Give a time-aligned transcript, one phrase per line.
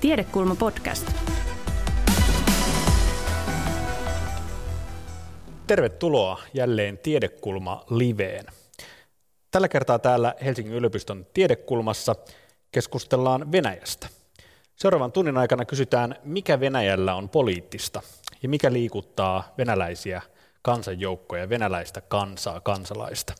[0.00, 1.12] Tiedekulma podcast.
[5.66, 8.44] Tervetuloa jälleen Tiedekulma liveen.
[9.50, 12.16] Tällä kertaa täällä Helsingin yliopiston Tiedekulmassa
[12.72, 14.08] keskustellaan Venäjästä.
[14.76, 18.02] Seuraavan tunnin aikana kysytään, mikä Venäjällä on poliittista
[18.42, 20.22] ja mikä liikuttaa venäläisiä
[20.62, 23.34] kansanjoukkoja, venäläistä kansaa, kansalaista.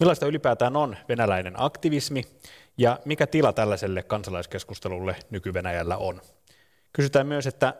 [0.00, 2.24] Millaista ylipäätään on venäläinen aktivismi
[2.78, 6.20] ja mikä tila tällaiselle kansalaiskeskustelulle nyky-Venäjällä on.
[6.92, 7.74] Kysytään myös, että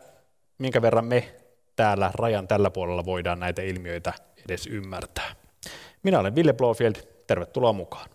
[0.57, 1.35] minkä verran me
[1.75, 4.13] täällä rajan tällä puolella voidaan näitä ilmiöitä
[4.45, 5.35] edes ymmärtää.
[6.03, 6.95] Minä olen Ville Blofield,
[7.27, 8.09] tervetuloa mukaan.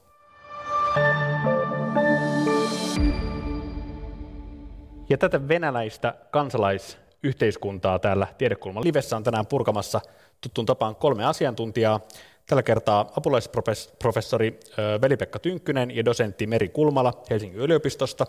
[5.11, 10.01] Ja tätä venäläistä kansalaisyhteiskuntaa täällä Tiedekulman livessä on tänään purkamassa
[10.41, 12.01] tuttuun tapaan kolme asiantuntijaa.
[12.49, 14.61] Tällä kertaa apulaisprofessori
[15.01, 18.27] Veli-Pekka Tynkkynen ja dosentti Meri Kulmala Helsingin yliopistosta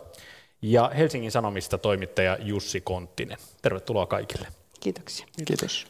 [0.61, 3.37] ja Helsingin Sanomista toimittaja Jussi Konttinen.
[3.61, 4.47] Tervetuloa kaikille.
[4.79, 5.27] Kiitoksia.
[5.45, 5.87] Kiitos.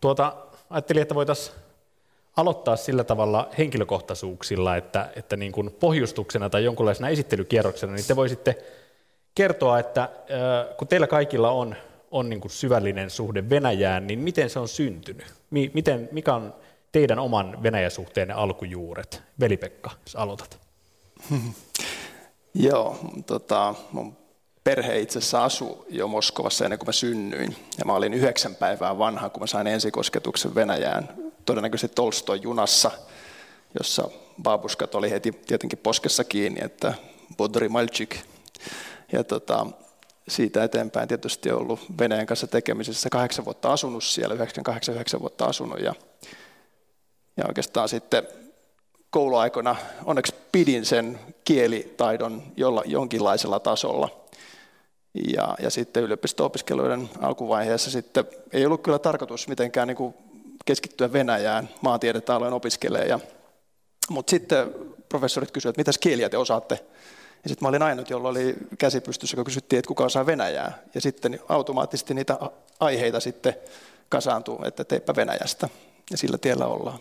[0.00, 0.36] Tuota,
[0.70, 1.56] ajattelin, että voitaisiin
[2.36, 8.56] aloittaa sillä tavalla henkilökohtaisuuksilla, että, että niin kuin pohjustuksena tai jonkunlaisena esittelykierroksena, niin te voisitte
[9.34, 10.08] kertoa, että
[10.78, 11.76] kun teillä kaikilla on,
[12.10, 15.26] on niin kuin syvällinen suhde Venäjään, niin miten se on syntynyt?
[15.50, 16.54] Miten, mikä on
[16.92, 19.22] teidän oman Venäjä-suhteenne alkujuuret?
[19.40, 20.60] Veli-Pekka, jos aloitat.
[22.54, 24.16] Joo, tota, mun
[24.64, 27.56] perhe itse asiassa asui jo Moskovassa ennen kuin mä synnyin.
[27.78, 31.08] Ja mä olin yhdeksän päivää vanha, kun mä sain ensikosketuksen Venäjään.
[31.44, 32.90] Todennäköisesti Tolstoy junassa,
[33.78, 34.08] jossa
[34.42, 36.94] babuskat oli heti tietenkin poskessa kiinni, että
[37.36, 38.16] Bodri Malchik.
[39.12, 39.66] Ja tota,
[40.28, 45.80] siitä eteenpäin tietysti ollut Venäjän kanssa tekemisissä kahdeksan vuotta asunut siellä, 98 vuotta asunut.
[45.80, 45.94] Ja,
[47.36, 48.28] ja oikeastaan sitten
[49.10, 54.08] kouluaikona onneksi pidin sen kielitaidon jolla, jonkinlaisella tasolla.
[55.34, 60.14] Ja, ja sitten yliopisto-opiskeluiden alkuvaiheessa sitten ei ollut kyllä tarkoitus mitenkään niin kuin
[60.64, 63.04] keskittyä Venäjään, maantiedettä aloin opiskelee.
[63.04, 63.20] Ja,
[64.10, 64.74] mutta sitten
[65.08, 66.74] professorit kysyivät, että mitäs kieliä te osaatte?
[67.42, 70.78] Ja sitten mä olin ainut, jolla oli käsi pystyssä, kun kysyttiin, että kuka osaa Venäjää.
[70.94, 72.38] Ja sitten automaattisesti niitä
[72.80, 73.54] aiheita sitten
[74.08, 75.68] kasaantuu, että teipä Venäjästä.
[76.10, 76.98] Ja sillä tiellä ollaan.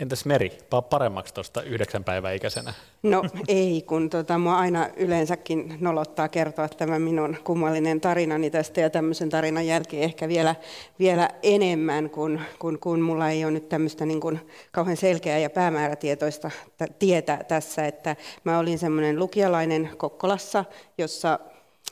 [0.00, 0.58] Entäs Meri,
[0.90, 2.72] paremmaksi tuosta yhdeksän päivää ikäisenä?
[3.02, 8.90] No ei, kun tota, mua aina yleensäkin nolottaa kertoa tämä minun kummallinen tarinani tästä ja
[8.90, 10.54] tämmöisen tarinan jälkeen ehkä vielä,
[10.98, 14.40] vielä enemmän, kun, kun, kun mulla ei ole nyt tämmöistä niin kuin
[14.72, 16.50] kauhean selkeää ja päämäärätietoista
[16.98, 20.64] tietä tässä, että mä olin semmoinen lukialainen Kokkolassa,
[20.98, 21.38] jossa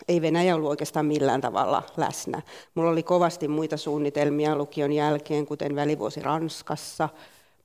[0.09, 2.43] ei Venäjä ollut oikeastaan millään tavalla läsnä.
[2.75, 7.09] Mulla oli kovasti muita suunnitelmia lukion jälkeen, kuten välivuosi Ranskassa,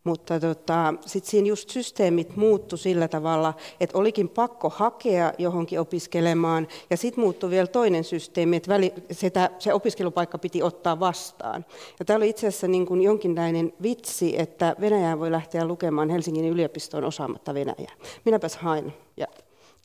[0.03, 6.67] mutta tota, sitten siinä just systeemit muuttu sillä tavalla, että olikin pakko hakea johonkin opiskelemaan,
[6.89, 11.65] ja sitten muuttui vielä toinen systeemi, että väli, sitä, se opiskelupaikka piti ottaa vastaan.
[11.99, 16.45] Ja tämä oli itse asiassa niin kuin jonkinlainen vitsi, että Venäjää voi lähteä lukemaan Helsingin
[16.45, 17.93] yliopistoon osaamatta Venäjää.
[18.25, 19.27] Minäpäs hain ja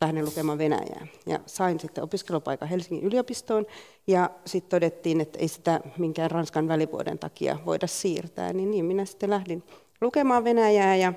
[0.00, 1.06] lähdin lukemaan Venäjää.
[1.26, 3.66] Ja sain sitten opiskelupaikan Helsingin yliopistoon,
[4.06, 9.04] ja sitten todettiin, että ei sitä minkään Ranskan välivuoden takia voida siirtää, niin niin minä
[9.04, 9.62] sitten lähdin
[10.02, 11.12] lukemaan Venäjää ja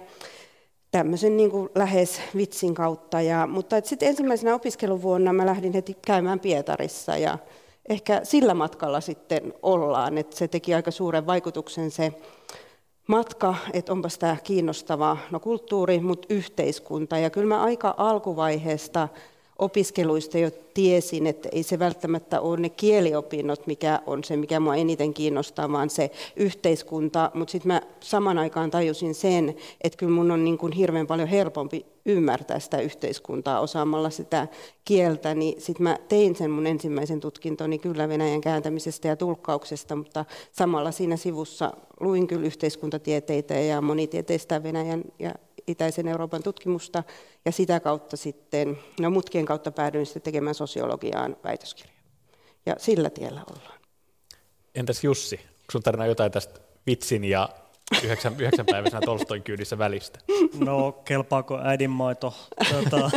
[0.92, 3.22] tämmöisen niin kuin lähes vitsin kautta.
[3.22, 7.38] Ja, mutta sitten ensimmäisenä opiskeluvuonna mä lähdin heti käymään Pietarissa ja
[7.90, 12.14] ehkä sillä matkalla sitten ollaan, että se teki aika suuren vaikutuksen se
[13.08, 17.18] matka, että onpas tämä kiinnostava no kulttuuri, mutta yhteiskunta.
[17.18, 19.08] Ja kyllä mä aika alkuvaiheesta
[19.60, 24.76] opiskeluista jo tiesin, että ei se välttämättä ole ne kieliopinnot, mikä on se, mikä mua
[24.76, 27.32] eniten kiinnostaa, vaan se yhteiskunta.
[27.34, 31.28] Mutta sitten mä saman aikaan tajusin sen, että kyllä mun on niin kuin hirveän paljon
[31.28, 34.48] helpompi ymmärtää sitä yhteiskuntaa osaamalla sitä
[34.86, 40.26] kieltä, niin sitten mä tein sen mun ensimmäisen tutkintoni kyllä Venäjän kääntämisestä ja tulkkauksesta, mutta
[40.52, 45.34] samalla siinä sivussa luin kyllä yhteiskuntatieteitä ja monitieteistä Venäjän ja
[45.68, 47.04] itäisen Euroopan tutkimusta
[47.46, 51.96] ja sitä kautta sitten, no mutkien kautta päädyin sitten tekemään sosiologiaan väitöskirjaa.
[52.66, 53.80] Ja sillä tiellä ollaan.
[54.76, 57.50] Entäs Jussi, onko sun tarina jotain tästä vitsin ja
[58.04, 60.20] yhdeksän, yhdeksän päiväisenä Tolstoin kyydissä välistä?
[60.60, 62.34] No, kelpaako äidinmaito?
[62.70, 63.12] Tota,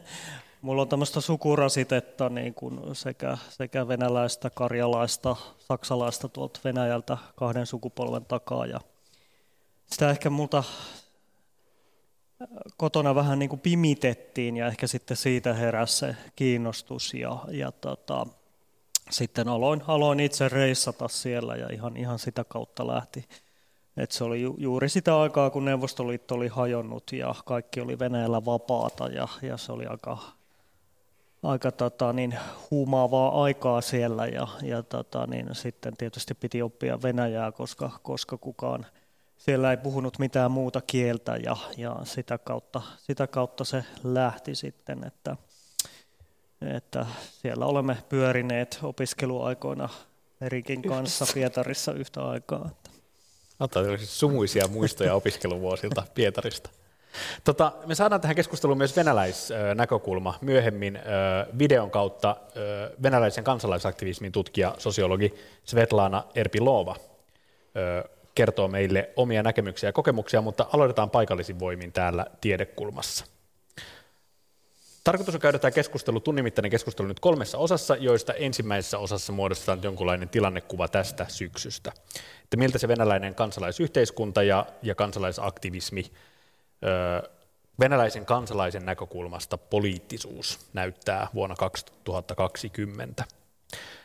[0.62, 8.24] mulla on tämmöistä sukurasitetta niin kuin sekä, sekä venäläistä, karjalaista, saksalaista tuolta Venäjältä kahden sukupolven
[8.24, 8.66] takaa.
[8.66, 8.80] Ja
[9.86, 10.64] sitä ehkä multa
[12.76, 18.26] kotona vähän niin kuin pimitettiin ja ehkä sitten siitä heräsi se kiinnostus ja, ja tota,
[19.10, 23.24] sitten aloin, aloin itse reissata siellä ja ihan, ihan sitä kautta lähti.
[23.96, 28.44] Et se oli ju, juuri sitä aikaa, kun Neuvostoliitto oli hajonnut ja kaikki oli Venäjällä
[28.44, 30.18] vapaata ja, ja se oli aika,
[31.42, 32.38] aika tota, niin,
[32.70, 38.86] huumaavaa aikaa siellä ja, ja tota, niin, sitten tietysti piti oppia Venäjää, koska, koska kukaan
[39.46, 45.04] siellä ei puhunut mitään muuta kieltä ja, ja sitä, kautta, sitä kautta se lähti sitten,
[45.06, 45.36] että,
[46.76, 49.88] että siellä olemme pyörineet opiskeluaikoina
[50.40, 52.70] Erikin kanssa Pietarissa yhtä aikaa.
[53.60, 56.70] Ottaa siis sumuisia muistoja opiskeluvuosilta Pietarista.
[57.44, 60.98] Tota, me saadaan tähän keskusteluun myös venäläisnäkökulma myöhemmin
[61.58, 62.36] videon kautta
[63.02, 65.34] venäläisen kansalaisaktivismin tutkija, sosiologi
[65.64, 66.96] Svetlana Erpilova
[68.36, 73.24] kertoo meille omia näkemyksiä ja kokemuksia, mutta aloitetaan paikallisin voimin täällä tiedekulmassa.
[75.04, 80.28] Tarkoitus on käydä tämä keskustelu, tunnimittainen keskustelu nyt kolmessa osassa, joista ensimmäisessä osassa muodostetaan jonkunlainen
[80.28, 81.92] tilannekuva tästä syksystä.
[82.44, 86.04] Että miltä se venäläinen kansalaisyhteiskunta ja, ja kansalaisaktivismi,
[86.84, 87.30] ö,
[87.80, 93.24] venäläisen kansalaisen näkökulmasta poliittisuus näyttää vuonna 2020.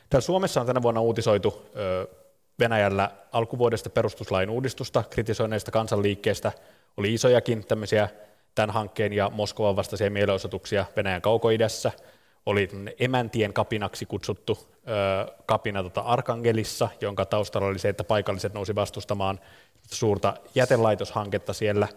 [0.10, 2.21] Täällä Suomessa on tänä vuonna uutisoitu ö,
[2.60, 6.52] Venäjällä alkuvuodesta perustuslain uudistusta kritisoineista kansanliikkeestä.
[6.98, 8.10] Oli isojakin tämmöisiä
[8.56, 11.92] tämän hankkeen ja Moskovan vastaisia mielenosoituksia Venäjän kaukoidässä.
[12.46, 12.70] Oli
[13.00, 19.40] emäntien kapinaksi kutsuttu ö, kapina tota Arkangelissa, jonka taustalla oli se, että paikalliset nousi vastustamaan
[19.92, 21.88] suurta jätelaitoshanketta siellä.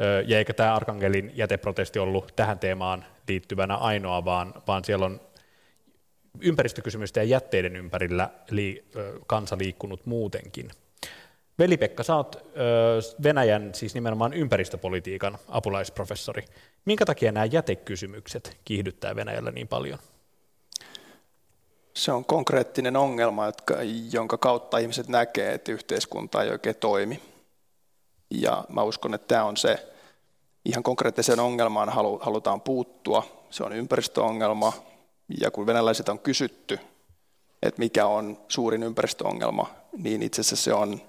[0.00, 5.20] Ö, ja eikä tämä Arkangelin jäteprotesti ollut tähän teemaan liittyvänä ainoa, vaan, vaan siellä on
[6.40, 10.70] ympäristökysymysten ja jätteiden ympärillä li, ö, kansa liikkunut muutenkin.
[11.58, 12.52] Veli-Pekka, sä oot
[13.22, 16.44] Venäjän, siis nimenomaan ympäristöpolitiikan apulaisprofessori.
[16.84, 19.98] Minkä takia nämä jätekysymykset kiihdyttää Venäjällä niin paljon?
[21.94, 23.76] Se on konkreettinen ongelma, jotka,
[24.12, 27.22] jonka kautta ihmiset näkee, että yhteiskunta ei oikein toimi.
[28.30, 29.88] Ja mä uskon, että tämä on se
[30.64, 31.88] ihan konkreettiseen ongelmaan
[32.20, 33.46] halutaan puuttua.
[33.50, 34.72] Se on ympäristöongelma.
[35.40, 36.78] Ja kun venäläiset on kysytty,
[37.62, 41.00] että mikä on suurin ympäristöongelma, niin itse asiassa se on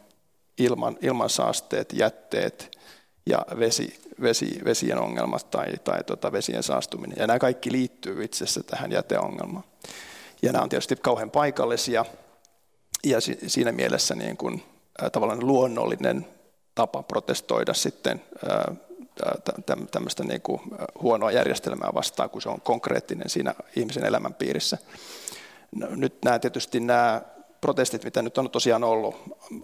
[0.57, 2.77] ilman, ilmansaasteet, jätteet
[3.25, 7.18] ja vesi, vesi, vesien ongelmat tai, tai tota vesien saastuminen.
[7.19, 9.63] Ja nämä kaikki liittyy itse asiassa tähän jäteongelmaan.
[10.42, 12.06] Ja nämä on tietysti kauhean paikallisia
[13.04, 13.18] ja
[13.48, 14.63] siinä mielessä niin kuin,
[15.12, 16.27] tavallaan luonnollinen
[16.75, 18.21] tapa protestoida sitten
[19.92, 20.62] tämmöistä niin kuin
[21.01, 24.77] huonoa järjestelmää vastaan, kun se on konkreettinen siinä ihmisen elämänpiirissä.
[25.75, 27.21] No, nyt nämä tietysti nämä
[27.62, 29.16] protestit, mitä nyt on tosiaan ollut,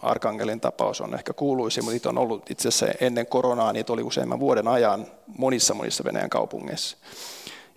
[0.01, 4.03] Arkangelin tapaus on ehkä kuuluisin, mutta niitä on ollut itse asiassa ennen koronaa, niitä oli
[4.03, 5.07] useamman vuoden ajan
[5.37, 6.97] monissa monissa Venäjän kaupungeissa.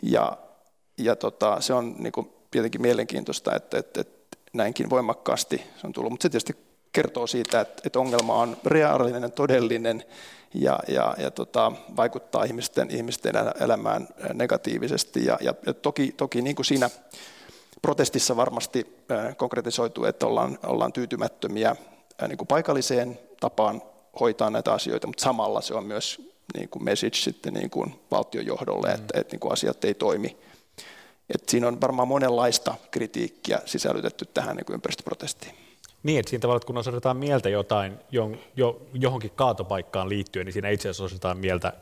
[0.03, 0.39] Ja,
[0.99, 5.93] ja tota, se on niin kuin tietenkin mielenkiintoista, että, että, että näinkin voimakkaasti se on
[5.93, 6.57] tullut, mutta se tietysti
[6.93, 10.05] kertoo siitä, että, että ongelma on reaalinen, todellinen
[10.55, 15.25] ja, ja, ja tota, vaikuttaa ihmisten, ihmisten elämään negatiivisesti.
[15.25, 16.91] Ja, ja, ja toki, toki niin kuin siinä
[17.83, 18.97] protestissa varmasti
[19.37, 21.77] konkretisoituu, että ollaan, ollaan tyytymättömiä
[22.29, 23.83] niin kuin paikalliseen tapaan
[24.21, 28.89] hoitaa näitä asioita, mutta samalla se on myös niin kuin message sitten niin kuin valtiojohdolle,
[28.89, 28.95] mm.
[28.95, 30.37] että, että niin kuin asiat ei toimi.
[31.35, 35.68] Et siinä on varmaan monenlaista kritiikkiä sisällytetty tähän niin kuin ympäristöprotestiin.
[36.03, 37.99] Niin, että siinä tavalla, että kun osoitetaan mieltä jotain
[38.57, 41.73] jo, johonkin kaatopaikkaan liittyen, niin siinä itse asiassa osoitetaan mieltä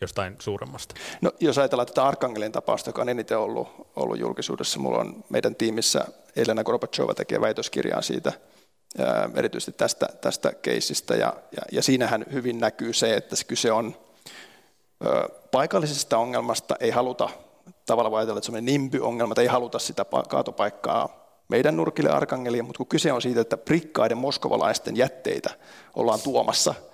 [0.00, 0.94] jostain suuremmasta?
[1.20, 5.54] No, jos ajatellaan tätä Arkangelin tapausta, joka on eniten ollut, ollut julkisuudessa, mulla on meidän
[5.54, 6.04] tiimissä
[6.36, 8.32] Elena Gorbachova tekee väitöskirjaa siitä,
[9.34, 13.96] erityisesti tästä, tästä keisistä, ja, ja, ja siinähän hyvin näkyy se, että se kyse on
[15.04, 17.28] ää, paikallisesta ongelmasta, ei haluta,
[17.86, 21.17] tavallaan voi ajatella, että se on nimby-ongelma, ei haluta sitä kaatopaikkaa
[21.48, 25.50] meidän nurkille Arkangeliin, mutta kun kyse on siitä, että rikkaiden moskovalaisten jätteitä
[25.94, 26.74] ollaan tuomassa–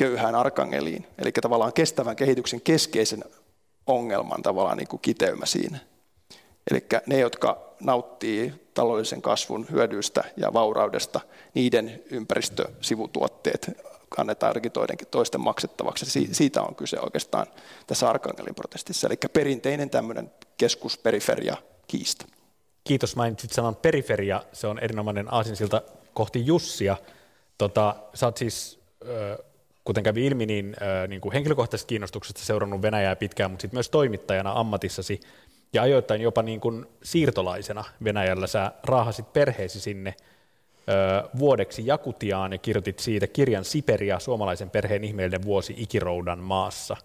[0.00, 1.06] köyhään arkangeliin.
[1.18, 3.24] Eli tavallaan kestävän kehityksen keskeisen
[3.86, 5.78] ongelman tavallaan niin kuin kiteymä siinä.
[6.70, 11.20] Eli ne, jotka nauttii taloudellisen kasvun hyödyistä ja vauraudesta,
[11.54, 13.70] niiden ympäristösivutuotteet
[14.08, 16.28] kannetaan toidenkin toisten maksettavaksi.
[16.32, 17.46] Siitä on kyse oikeastaan
[17.86, 19.06] tässä Arkangelin protestissa.
[19.06, 22.26] Eli perinteinen tämmöinen keskusperiferia kiista.
[22.84, 24.42] Kiitos, mainitsit sanan periferia.
[24.52, 25.82] Se on erinomainen aasinsilta
[26.14, 26.96] kohti Jussia.
[27.58, 28.80] Tota, sä oot siis
[29.84, 30.76] kuten kävi ilmi, niin,
[31.08, 35.20] niin kuin henkilökohtaisesta kiinnostuksesta seurannut Venäjää pitkään, mutta sitten myös toimittajana ammatissasi
[35.72, 40.14] ja ajoittain jopa niin kuin siirtolaisena Venäjällä sä raahasit perheesi sinne
[41.38, 46.96] vuodeksi Jakutiaan ja kirjoitit siitä kirjan Siperia, suomalaisen perheen ihmeellinen vuosi ikiroudan maassa.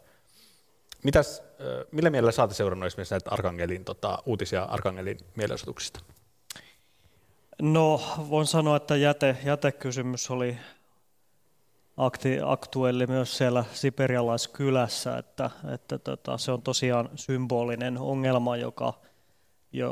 [1.05, 1.43] Mitäs,
[1.91, 5.99] millä mielellä sä seurannut esimerkiksi näitä Arkangelin, tota, uutisia Arkangelin mielenosoituksista?
[7.61, 10.57] No, voin sanoa, että jäte, jätekysymys oli
[11.97, 18.93] akti, aktuelli myös siellä siperialaiskylässä, että, että tota, se on tosiaan symbolinen ongelma, joka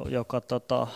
[0.10, 0.88] joka, tota,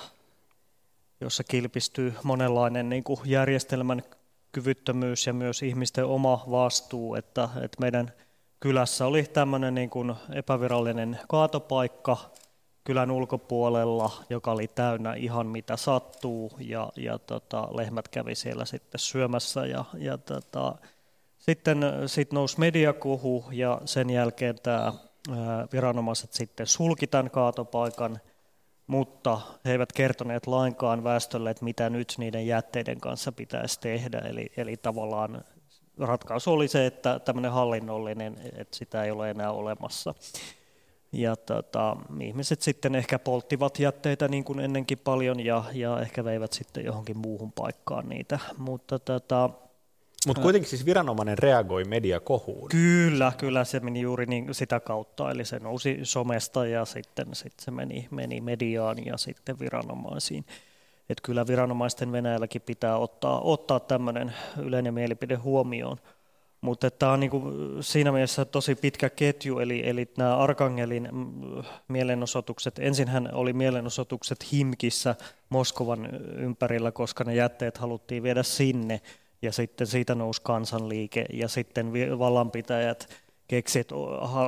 [1.21, 4.03] jossa kilpistyy monenlainen niin kuin järjestelmän
[4.51, 8.13] kyvyttömyys ja myös ihmisten oma vastuu, että, että meidän
[8.59, 12.17] kylässä oli tämmöinen niin kuin epävirallinen kaatopaikka
[12.83, 18.99] kylän ulkopuolella, joka oli täynnä ihan mitä sattuu ja, ja tota, lehmät kävi siellä sitten
[18.99, 20.75] syömässä ja, ja tota,
[21.37, 24.93] sitten sit nousi mediakuhu ja sen jälkeen tämä
[25.73, 28.19] viranomaiset sitten sulki tämän kaatopaikan,
[28.87, 34.19] mutta he eivät kertoneet lainkaan väestölle, että mitä nyt niiden jätteiden kanssa pitäisi tehdä.
[34.19, 35.43] Eli, eli tavallaan
[35.99, 40.13] ratkaisu oli se, että tämmöinen hallinnollinen, että sitä ei ole enää olemassa.
[41.11, 46.53] Ja tota, ihmiset sitten ehkä polttivat jätteitä niin kuin ennenkin paljon ja, ja ehkä veivät
[46.53, 48.39] sitten johonkin muuhun paikkaan niitä.
[48.57, 49.49] Mutta tota,
[50.27, 52.69] mutta kuitenkin siis viranomainen reagoi mediakohuun.
[52.69, 57.65] Kyllä, kyllä se meni juuri niin sitä kautta, eli se nousi somesta ja sitten, sitten
[57.65, 60.45] se meni, meni mediaan ja sitten viranomaisiin.
[61.09, 65.97] Että kyllä viranomaisten Venäjälläkin pitää ottaa, ottaa tämmöinen yleinen mielipide huomioon.
[66.61, 67.41] Mutta tämä on niinku
[67.81, 75.15] siinä mielessä tosi pitkä ketju, eli, eli nämä Arkangelin mm, mielenosoitukset, ensinhän oli mielenosoitukset Himkissä
[75.49, 79.01] Moskovan ympärillä, koska ne jätteet haluttiin viedä sinne,
[79.41, 83.95] ja sitten siitä nousi kansanliike ja sitten vallanpitäjät keksi, että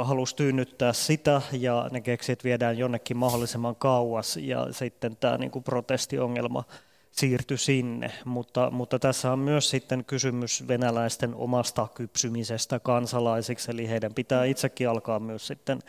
[0.04, 5.52] halusi tyynnyttää sitä ja ne keksi, että viedään jonnekin mahdollisimman kauas ja sitten tämä niin
[5.52, 6.64] kuin protestiongelma
[7.12, 14.14] siirtyi sinne, mutta, mutta tässä on myös sitten kysymys venäläisten omasta kypsymisestä kansalaisiksi, eli heidän
[14.14, 15.80] pitää itsekin alkaa myös sitten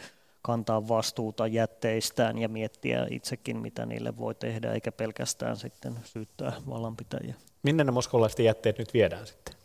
[0.43, 7.35] kantaa vastuuta jätteistään ja miettiä itsekin, mitä niille voi tehdä, eikä pelkästään sitten syyttää vallanpitäjiä.
[7.63, 9.60] Minne ne moskovalaisten jätteet nyt viedään sitten?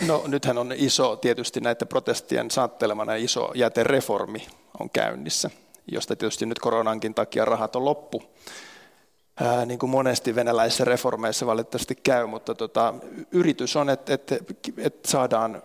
[0.00, 4.46] No nythän on iso, tietysti näiden protestien saattelemana iso jätereformi
[4.80, 5.50] on käynnissä,
[5.92, 8.22] josta tietysti nyt koronankin takia rahat on loppu.
[9.40, 12.94] Ää, niin kuin monesti venäläisissä reformeissa valitettavasti käy, mutta tota,
[13.30, 14.36] yritys on, että, että,
[14.78, 15.62] että saadaan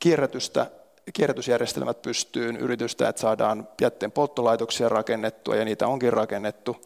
[0.00, 0.66] kierrätystä
[1.12, 6.76] kierrätysjärjestelmät pystyyn, yritystä, että saadaan jätteen polttolaitoksia rakennettua ja niitä onkin rakennettu.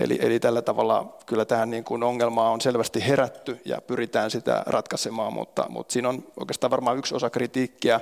[0.00, 4.62] Eli, eli tällä tavalla kyllä tähän niin kuin ongelmaa on selvästi herätty ja pyritään sitä
[4.66, 8.00] ratkaisemaan, mutta, mutta siinä on oikeastaan varmaan yksi osa kritiikkiä,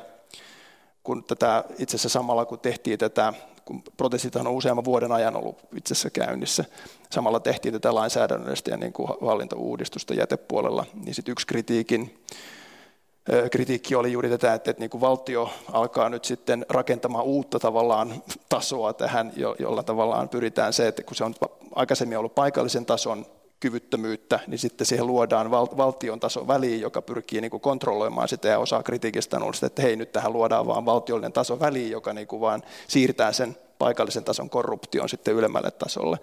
[1.03, 3.33] kun tätä itse asiassa samalla kun tehtiin tätä,
[3.65, 6.65] kun protestit on useamman vuoden ajan ollut itse asiassa käynnissä,
[7.11, 12.25] samalla tehtiin tätä lainsäädännöllistä ja niin kuin hallintouudistusta jätepuolella, niin sitten yksi kritiikin
[13.51, 18.23] kritiikki oli juuri tätä, että, että niin kuin valtio alkaa nyt sitten rakentamaan uutta tavallaan
[18.49, 21.35] tasoa tähän, jolla tavallaan pyritään se, että kun se on
[21.75, 23.27] aikaisemmin ollut paikallisen tason
[23.61, 28.49] kyvyttömyyttä, niin sitten siihen luodaan val- valtion tason väliin, joka pyrkii niin kuin kontrolloimaan sitä
[28.49, 32.13] ja osa kritiikistä on ollut että hei nyt tähän luodaan vaan valtiollinen taso väliin, joka
[32.13, 36.19] niin kuin vaan siirtää sen paikallisen tason korruption sitten ylemmälle tasolle.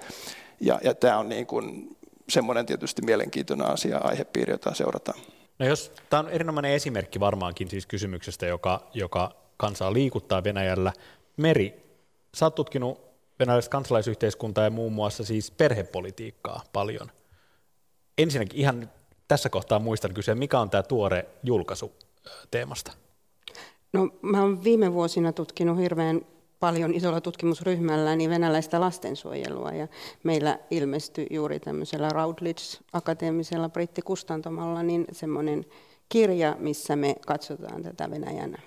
[0.59, 1.97] Ja, ja tämä on niin kuin
[2.29, 5.19] semmoinen tietysti mielenkiintoinen asia, aihepiiri, jota seurataan.
[5.59, 10.93] No jos, tämä on erinomainen esimerkki varmaankin siis kysymyksestä, joka, joka kansaa liikuttaa Venäjällä.
[11.38, 11.97] Meri,
[12.35, 13.01] sä oot tutkinut
[13.39, 17.12] venäläistä kansalaisyhteiskuntaa ja muun muassa siis perhepolitiikkaa paljon.
[18.17, 18.89] Ensinnäkin ihan
[19.27, 21.93] tässä kohtaa muistan kysyä, mikä on tämä tuore julkaisu
[22.51, 22.91] teemasta?
[23.93, 26.21] No, mä olen viime vuosina tutkinut hirveän
[26.59, 29.88] paljon isolla tutkimusryhmällä niin venäläistä lastensuojelua ja
[30.24, 35.65] meillä ilmestyi juuri tämmöisellä Routledge-akateemisella brittikustantomalla niin semmoinen
[36.09, 38.57] kirja, missä me katsotaan tätä Venäjän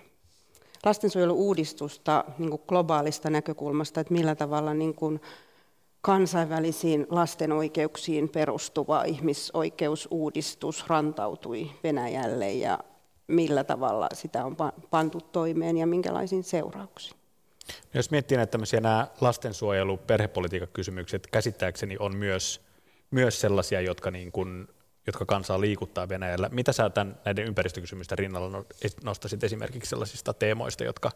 [0.87, 5.21] lastensuojeluudistusta niin kuin globaalista näkökulmasta, että millä tavalla niin kuin
[6.00, 12.78] kansainvälisiin lasten oikeuksiin perustuva ihmisoikeusuudistus rantautui Venäjälle ja
[13.26, 14.57] millä tavalla sitä on
[14.90, 17.18] pantu toimeen ja minkälaisiin seurauksiin.
[17.95, 22.61] Jos miettii näitä tämmöisiä nämä lastensuojelu, perhepolitiikan kysymykset, käsittääkseni on myös,
[23.11, 24.69] myös sellaisia, jotka, niin kuin,
[25.07, 26.49] jotka kansaa liikuttaa Venäjällä.
[26.53, 28.67] Mitä sä tämän, näiden ympäristökysymysten rinnalla no,
[29.05, 31.11] nostaisit esimerkiksi sellaisista teemoista, jotka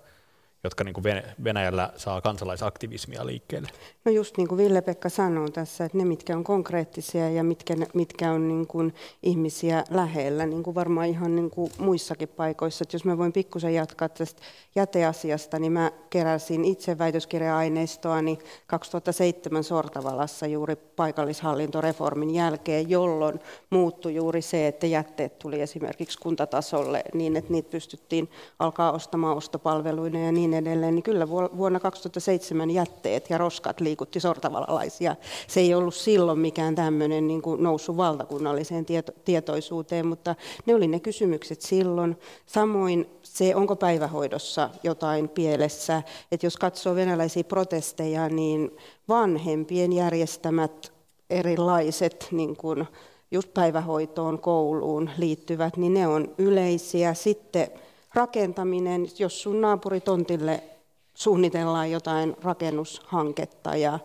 [0.64, 1.04] jotka niin kuin
[1.44, 3.68] Venäjällä saa kansalaisaktivismia liikkeelle?
[4.04, 8.32] No just niin kuin Ville-Pekka sanoo tässä, että ne mitkä on konkreettisia ja mitkä, mitkä
[8.32, 12.82] on niin kuin ihmisiä lähellä, niin kuin varmaan ihan niin kuin muissakin paikoissa.
[12.82, 14.42] Että jos mä voin pikkusen jatkaa tästä
[14.74, 23.40] jäteasiasta, niin mä keräsin itse väitöskirja-aineistoani 2007 Sortavalassa juuri paikallishallintoreformin jälkeen, jolloin
[23.70, 30.18] muuttui juuri se, että jätteet tuli esimerkiksi kuntatasolle niin, että niitä pystyttiin alkaa ostamaan ostopalveluina
[30.18, 35.16] ja niin niin edelleen, niin kyllä vuonna 2007 jätteet ja roskat liikutti sortavalalaisia.
[35.48, 40.34] Se ei ollut silloin mikään tämmöinen niin kuin noussut valtakunnalliseen tieto- tietoisuuteen, mutta
[40.66, 42.16] ne oli ne kysymykset silloin.
[42.46, 48.76] Samoin se, onko päivähoidossa jotain pielessä, että jos katsoo venäläisiä protesteja, niin
[49.08, 50.92] vanhempien järjestämät
[51.30, 52.86] erilaiset niin kuin
[53.30, 57.14] just päivähoitoon, kouluun liittyvät, niin ne on yleisiä.
[57.14, 57.68] Sitten
[58.14, 60.62] rakentaminen, jos sun naapuritontille
[61.14, 63.98] suunnitellaan jotain rakennushanketta ja,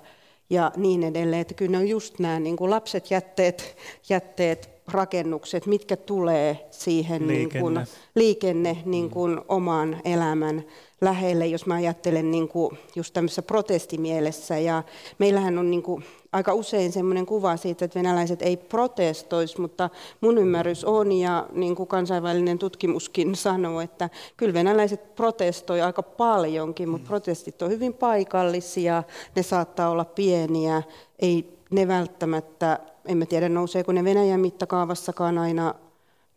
[0.49, 3.77] ja niin edelleen, että kyllä ne on just nämä niin kuin lapset, jätteet,
[4.09, 10.63] jätteet, rakennukset, mitkä tulee siihen liikenne, niin kuin, liikenne niin kuin oman elämän
[11.01, 14.57] lähelle, jos mä ajattelen niin kuin just tämmöisessä protestimielessä.
[14.57, 14.83] Ja
[15.19, 16.03] meillähän on niin kuin
[16.37, 19.89] aika usein semmoinen kuva siitä, että venäläiset ei protestoisi, mutta
[20.21, 26.89] mun ymmärrys on, ja niin kuin kansainvälinen tutkimuskin sanoo, että kyllä venäläiset protestoi aika paljonkin,
[26.89, 29.03] mutta protestit on hyvin paikallisia,
[29.35, 30.83] ne saattaa olla pieniä,
[31.19, 35.75] ei ne välttämättä, emme tiedä nouseeko ne Venäjän mittakaavassakaan aina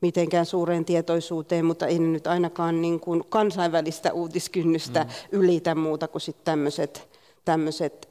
[0.00, 5.38] mitenkään suureen tietoisuuteen, mutta ei ne nyt ainakaan niin kuin kansainvälistä uutiskynnystä mm.
[5.38, 7.08] ylitä muuta kuin sitten tämmöiset
[7.44, 8.09] tämmöiset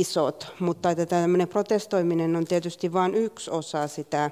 [0.00, 0.46] isot.
[0.60, 4.30] Mutta että tämmöinen protestoiminen on tietysti vain yksi osa sitä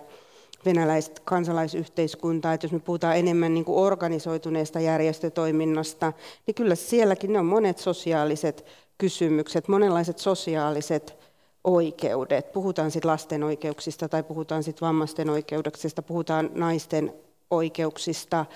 [0.64, 6.12] venäläistä kansalaisyhteiskuntaa, että jos me puhutaan enemmän niin kuin organisoituneesta järjestötoiminnasta,
[6.46, 8.64] niin kyllä sielläkin ne on monet sosiaaliset
[8.98, 11.16] kysymykset, monenlaiset sosiaaliset
[11.64, 12.52] oikeudet.
[12.52, 17.12] Puhutaan sitten lasten oikeuksista tai puhutaan sitten vammaisten oikeuksista, puhutaan naisten
[17.50, 18.46] oikeuksista.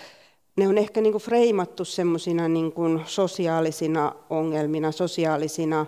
[0.57, 2.73] Ne on ehkä niin kuin freimattu semmoisina niin
[3.07, 5.87] sosiaalisina ongelmina, sosiaalisina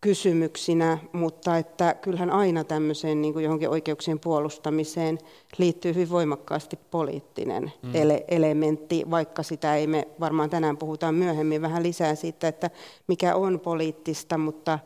[0.00, 5.18] kysymyksinä, mutta että kyllähän aina tämmöiseen niin kuin johonkin oikeuksien puolustamiseen
[5.58, 7.92] liittyy hyvin voimakkaasti poliittinen mm.
[7.94, 12.70] ele- elementti, vaikka sitä ei me varmaan tänään puhutaan myöhemmin vähän lisää siitä, että
[13.06, 14.78] mikä on poliittista, mutta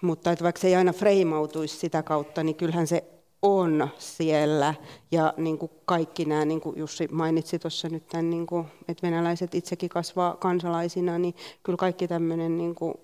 [0.00, 3.04] mutta että vaikka se ei aina freimautuisi sitä kautta, niin kyllähän se
[3.42, 4.74] on siellä.
[5.10, 9.06] Ja niin kuin kaikki nämä, niin kuin Jussi mainitsi tuossa nyt, tämän, niin kuin, että
[9.06, 12.94] venäläiset itsekin kasvaa kansalaisina, niin kyllä kaikki tämmöinen niin kuin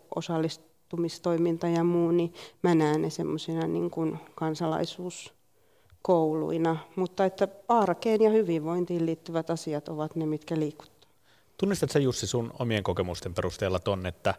[0.88, 6.76] osallistumistoiminta ja muu, niin mä näen ne semmoisina niin kuin kansalaisuuskouluina.
[6.97, 11.10] Mutta että arkeen ja hyvinvointiin liittyvät asiat ovat ne, mitkä liikuttaa.
[11.56, 14.34] Tunnistatko Jussi sun omien kokemusten perusteella ton, että,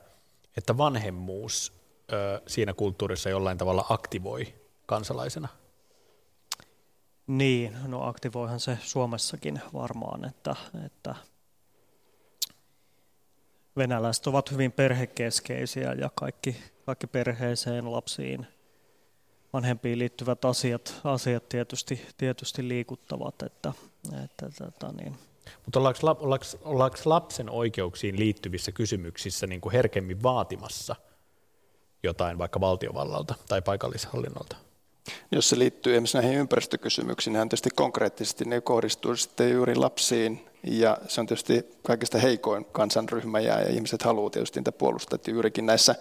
[0.58, 1.74] että vanhemmuus
[2.12, 4.54] ö, siinä kulttuurissa jollain tavalla aktivoi
[4.86, 5.47] kansalaisena?
[7.28, 11.15] Niin, no aktivoihan se Suomessakin varmaan, että, että
[13.80, 18.48] venäläiset ovat hyvin perhekeskeisiä ja kaikki, kaikki perheeseen, lapsiin,
[19.54, 23.42] vanhempiin liittyvät asiat, asiat tietysti, tietysti liikuttavat.
[23.42, 23.74] Että,
[24.24, 25.15] että, tota niin.
[25.65, 30.96] Mutta ollaanko, ollaanko, ollaanko lapsen oikeuksiin liittyvissä kysymyksissä niin kuin herkemmin vaatimassa–
[32.04, 34.56] jotain vaikka valtiovallalta tai paikallishallinnolta?
[35.32, 40.98] Jos se liittyy esimerkiksi näihin ympäristökysymyksiin, niin tietysti konkreettisesti ne kohdistuu sitten juuri lapsiin, ja
[41.08, 45.95] se on tietysti kaikista heikoin kansanryhmä, ja, ihmiset haluaa tietysti niitä puolustaa, että juurikin näissä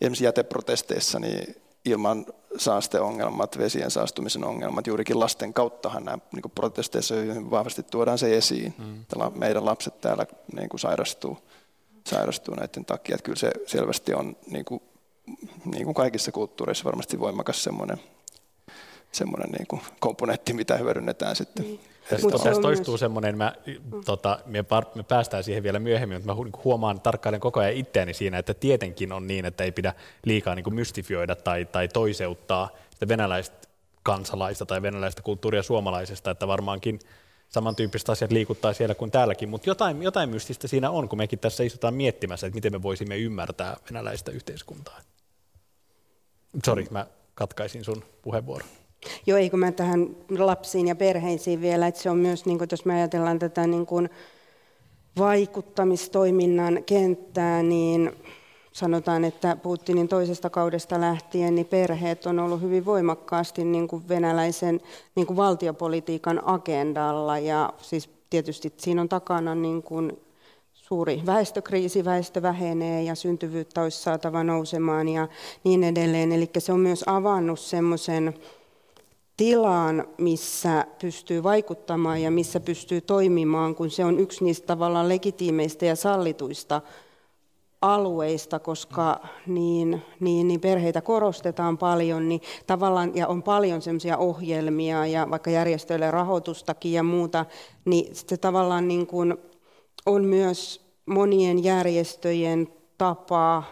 [0.00, 7.50] esimerkiksi jäteprotesteissa, niin ilman saasteongelmat, vesien saastumisen ongelmat, juurikin lasten kauttahan nämä niin protesteissa hyvin
[7.50, 8.74] vahvasti tuodaan se esiin.
[8.78, 9.04] Mm.
[9.34, 11.38] Meidän lapset täällä niin kuin sairastuu,
[12.06, 14.82] sairastuu näiden takia, että kyllä se selvästi on niin kuin
[15.64, 18.00] niin kuin kaikissa kulttuureissa varmasti voimakas semmoinen,
[19.14, 21.64] semmoinen niin kuin komponentti, mitä hyödynnetään sitten.
[21.64, 21.80] Niin.
[22.10, 24.04] Tässä, toistuu semmoinen, mä, mm.
[24.04, 28.14] tota, me, me päästään siihen vielä myöhemmin, mutta mä niinku huomaan, tarkkailen koko ajan itseäni
[28.14, 32.68] siinä, että tietenkin on niin, että ei pidä liikaa niin kuin mystifioida tai, tai toiseuttaa
[32.90, 33.68] sitä venäläistä
[34.02, 36.98] kansalaista tai venäläistä kulttuuria suomalaisesta, että varmaankin
[37.48, 41.64] samantyyppiset asiat liikuttaa siellä kuin täälläkin, mutta jotain, jotain mystistä siinä on, kun mekin tässä
[41.64, 45.00] istutaan miettimässä, että miten me voisimme ymmärtää venäläistä yhteiskuntaa.
[46.64, 48.68] Sori, mä katkaisin sun puheenvuoron.
[49.26, 52.94] Joo, eikö mä tähän lapsiin ja perheisiin vielä, että se on myös, niin jos me
[52.94, 54.10] ajatellaan tätä niin kuin
[55.18, 58.12] vaikuttamistoiminnan kenttää, niin
[58.72, 64.80] sanotaan, että Putinin toisesta kaudesta lähtien niin perheet on ollut hyvin voimakkaasti niin kuin venäläisen
[65.14, 70.18] niin kuin valtiopolitiikan agendalla ja siis tietysti siinä on takana niin kuin
[70.72, 75.28] suuri väestökriisi, väestö vähenee ja syntyvyyttä olisi saatava nousemaan ja
[75.64, 76.32] niin edelleen.
[76.32, 78.34] Eli se on myös avannut semmoisen
[79.36, 85.86] tilaan, missä pystyy vaikuttamaan ja missä pystyy toimimaan, kun se on yksi niistä tavallaan legitiimeistä
[85.86, 86.80] ja sallituista
[87.82, 95.06] alueista, koska niin, niin, niin perheitä korostetaan paljon, niin tavallaan, ja on paljon semmoisia ohjelmia
[95.06, 97.46] ja vaikka järjestöille rahoitustakin ja muuta,
[97.84, 99.36] niin se tavallaan niin kuin
[100.06, 102.68] on myös monien järjestöjen
[102.98, 103.62] tapa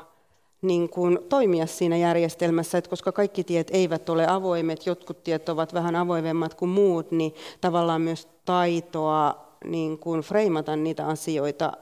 [0.63, 5.75] niin kuin toimia siinä järjestelmässä, että koska kaikki tiet eivät ole avoimet, jotkut tiet ovat
[5.75, 11.73] vähän avoimemmat kuin muut, niin tavallaan myös taitoa niin kuin freimata niitä asioita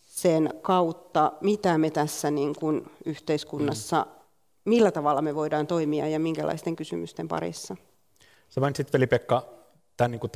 [0.00, 4.06] sen kautta, mitä me tässä niin kuin yhteiskunnassa,
[4.64, 7.76] millä tavalla me voidaan toimia ja minkälaisten kysymysten parissa.
[8.48, 9.48] Sä mainitsit Veli-Pekka
[9.96, 10.30] tämän niin kuin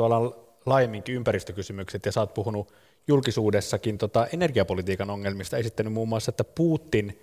[0.66, 2.72] laajemminkin ympäristökysymykset ja sä oot puhunut
[3.08, 7.20] julkisuudessakin tota energiapolitiikan ongelmista, esittänyt muun muassa, että Putin,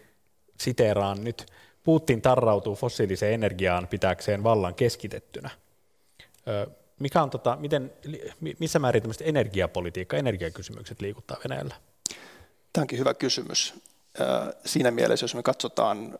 [0.58, 1.46] siteeraan nyt,
[1.84, 5.50] Putin tarrautuu fossiiliseen energiaan pitääkseen vallan keskitettynä.
[7.00, 7.94] Mikä on, tota, miten,
[8.60, 11.76] missä määrin energiapolitiikka, energiakysymykset liikuttaa Venäjällä?
[12.74, 13.74] Tämä onkin hyvä kysymys.
[14.66, 16.20] Siinä mielessä, jos me katsotaan,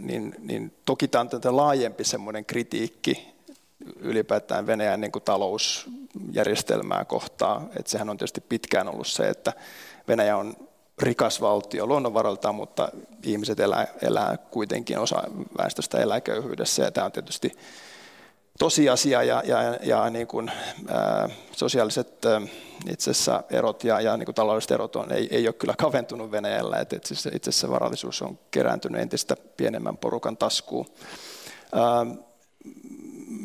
[0.00, 3.34] niin, niin toki tämä on laajempi semmoinen kritiikki
[4.00, 7.68] ylipäätään Venäjän niin kuin talousjärjestelmää kohtaa.
[7.78, 9.52] Että sehän on tietysti pitkään ollut se, että
[10.08, 10.68] Venäjä on
[11.02, 12.88] rikas valtio luonnonvaroiltaan, mutta
[13.22, 15.22] ihmiset elää, elää kuitenkin osa
[15.58, 17.52] väestöstä elää köyhyydessä ja tämä on tietysti
[18.58, 20.50] tosiasia ja, ja, ja niin kuin,
[20.88, 22.40] ää, sosiaaliset ää,
[22.90, 26.30] itse asiassa erot ja, ja niin kuin taloudelliset erot on, ei, ei ole kyllä kaventunut
[26.30, 30.86] Venäjällä, että itse asiassa, itse asiassa varallisuus on kerääntynyt entistä pienemmän porukan taskuun.
[31.72, 32.06] Ää,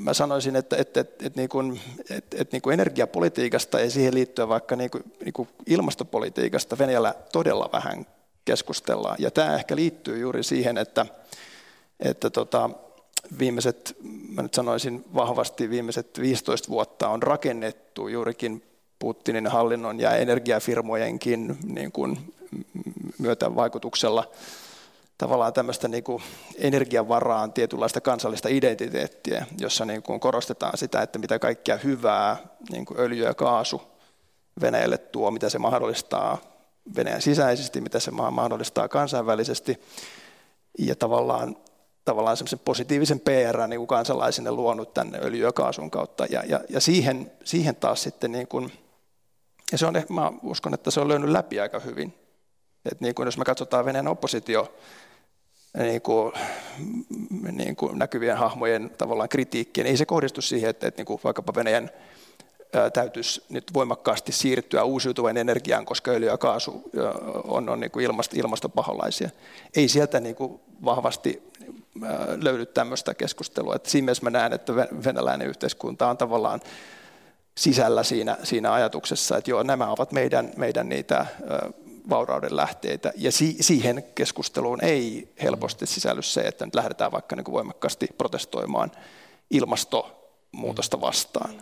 [0.04, 4.14] mä sanoisin, että, että, että, että, niin kuin, että, että niin kuin energiapolitiikasta ja siihen
[4.14, 8.06] liittyen vaikka niin kuin, niin kuin ilmastopolitiikasta Venäjällä todella vähän
[8.46, 9.16] keskustellaan.
[9.20, 11.06] Ja tämä ehkä liittyy juuri siihen, että,
[12.00, 12.70] että tota,
[13.40, 13.96] viimeiset,
[14.30, 18.64] mä nyt sanoisin vahvasti, viimeiset 15 vuotta on rakennettu juurikin
[19.00, 22.34] Putinin hallinnon ja energiafirmojenkin niin kuin
[23.18, 24.32] myötävaikutuksella
[25.22, 26.24] tavallaan tämmöistä niin kuin
[26.58, 32.38] energiavaraan tietynlaista kansallista identiteettiä, jossa niin kuin korostetaan sitä, että mitä kaikkea hyvää
[32.72, 33.82] niin kuin öljy ja kaasu
[34.62, 36.38] Venäjälle tuo, mitä se mahdollistaa
[36.96, 39.80] Venäjän sisäisesti, mitä se mahdollistaa kansainvälisesti.
[40.80, 41.56] Ja tavallaan,
[42.06, 46.26] tavallaan semmoisen positiivisen PR niin kansalaisille luonut tänne öljy- ja kaasun kautta.
[46.30, 48.72] Ja, ja, ja siihen, siihen taas sitten, niin kuin,
[49.72, 52.14] ja se on, mä uskon, että se on löynyt läpi aika hyvin.
[52.92, 54.74] Et niin kuin jos me katsotaan Venäjän oppositio
[55.78, 56.34] niin kuin,
[57.52, 59.88] niin kuin näkyvien hahmojen tavallaan kritiikkiin.
[59.88, 61.90] Ei se kohdistu siihen, että, että niin kuin vaikkapa Venäjän
[62.94, 66.90] täytyisi nyt voimakkaasti siirtyä uusiutuvan energiaan, koska öljy ja kaasu
[67.44, 69.30] on, on niin kuin ilmasto, ilmastopaholaisia.
[69.76, 71.52] Ei sieltä niin kuin vahvasti
[72.42, 73.76] löydy tämmöistä keskustelua.
[73.76, 76.60] Että siinä mielessä mä näen, että venäläinen yhteiskunta on tavallaan
[77.58, 81.26] sisällä siinä, siinä ajatuksessa, että joo, nämä ovat meidän, meidän niitä
[82.10, 83.14] vaurauden lähteitä.
[83.16, 88.08] Ja si- siihen keskusteluun ei helposti sisälly se, että nyt lähdetään vaikka niin kuin voimakkaasti
[88.18, 88.92] protestoimaan
[89.52, 91.62] ilmastonmuutosta vastaan.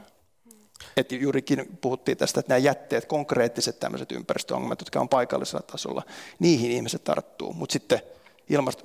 [0.97, 6.03] Et juurikin puhuttiin tästä, että nämä jätteet, konkreettiset tämmöiset ympäristöongelmat, jotka on paikallisella tasolla,
[6.39, 7.53] niihin ihmiset tarttuu.
[7.53, 8.01] Mutta sitten
[8.49, 8.83] ilmasto,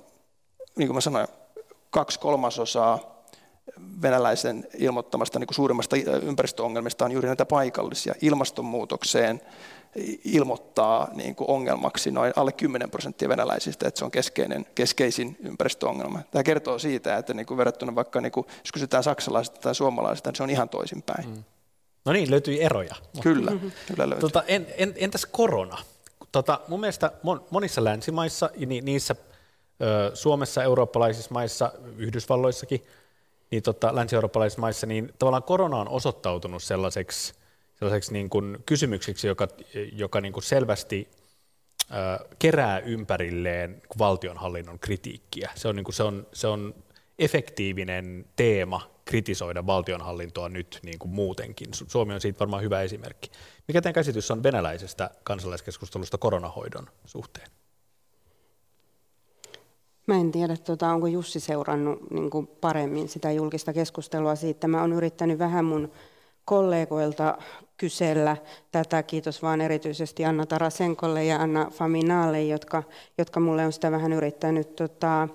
[0.77, 1.29] niin kuin mä sanoin,
[1.91, 3.15] kaksi kolmasosaa
[4.03, 9.41] venäläisen ilmoittamasta niin kuin suurimmasta ympäristöongelmista on juuri näitä paikallisia ilmastonmuutokseen,
[10.25, 16.21] ilmoittaa niin kuin ongelmaksi noin alle 10 prosenttia venäläisistä, että se on keskeinen, keskeisin ympäristöongelma.
[16.31, 20.31] Tämä kertoo siitä, että niin kuin verrattuna vaikka, niin kuin, jos kysytään saksalaisista tai suomalaisista,
[20.31, 21.29] niin se on ihan toisinpäin.
[21.29, 21.45] Mm.
[22.05, 22.95] No niin, löytyi eroja.
[23.23, 23.73] Kyllä, mm-hmm.
[23.87, 24.21] kyllä löytyy.
[24.21, 25.79] Tota, en, en, entäs korona?
[26.33, 27.13] Tota, mun mielestä
[27.51, 29.17] monissa länsimaissa, niin niissä
[29.83, 32.83] ö, Suomessa, eurooppalaisissa maissa, Yhdysvalloissakin,
[33.51, 37.35] niin tota, länsi-eurooppalaisissa maissa, niin tavallaan korona on osoittautunut sellaiseksi
[37.85, 39.49] sellaiseksi niin kuin kysymykseksi, joka,
[39.93, 41.09] joka niin kuin selvästi
[42.39, 45.51] kerää ympärilleen valtionhallinnon kritiikkiä.
[45.55, 46.75] Se on, niin kuin, se on, se on
[47.19, 51.69] efektiivinen teema kritisoida valtionhallintoa nyt niin kuin muutenkin.
[51.73, 53.31] Suomi on siitä varmaan hyvä esimerkki.
[53.69, 57.49] Mikä teidän käsitys on venäläisestä kansalaiskeskustelusta koronahoidon suhteen?
[60.07, 64.69] Mä en tiedä, tuota, onko Jussi seurannut niin kuin paremmin sitä julkista keskustelua siitä.
[64.69, 65.93] Mä oon yrittänyt vähän mun
[66.45, 67.39] kollegoilta
[67.77, 68.37] kysellä
[68.73, 69.03] tätä.
[69.03, 72.83] Kiitos vaan erityisesti Anna Tarasenkolle ja Anna Faminalle, jotka,
[73.19, 75.29] jotka mulle on sitä vähän yrittänyt tota,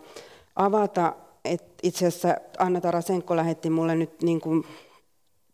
[0.56, 1.14] avata.
[1.46, 4.64] Et itse asiassa Anna Tarasenko lähetti mulle nyt niin kuin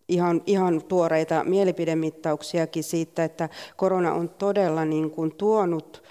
[0.10, 6.04] ihan, ihan tuoreita mielipidemittauksiakin siitä, että korona on todella niin kuin tuonut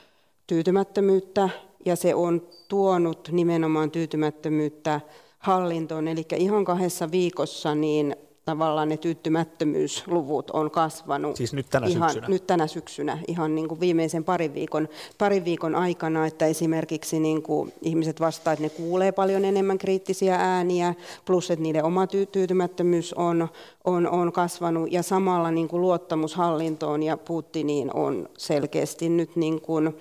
[0.47, 1.49] tyytymättömyyttä
[1.85, 5.01] ja se on tuonut nimenomaan tyytymättömyyttä
[5.39, 6.09] hallintoon.
[6.09, 11.37] Eli ihan kahdessa viikossa niin tavallaan ne tyytymättömyysluvut on kasvanut.
[11.37, 12.29] Siis nyt tänä ihan, syksynä?
[12.29, 17.43] Nyt tänä syksynä, ihan niin kuin viimeisen parin viikon, parin viikon aikana, että esimerkiksi niin
[17.43, 23.15] kuin ihmiset vastaavat, että ne kuulee paljon enemmän kriittisiä ääniä, plus että niiden oma tyytymättömyys
[23.15, 23.49] on,
[23.85, 29.61] on, on kasvanut, ja samalla niin kuin luottamus hallintoon ja Putiniin on selkeästi nyt niin
[29.61, 29.97] kuin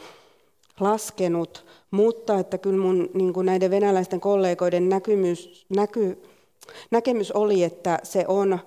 [0.80, 6.18] laskenut, mutta että kyllä mun niin kuin näiden venäläisten kollegoiden näkymys, näky,
[6.92, 8.60] näkemys oli, että se on,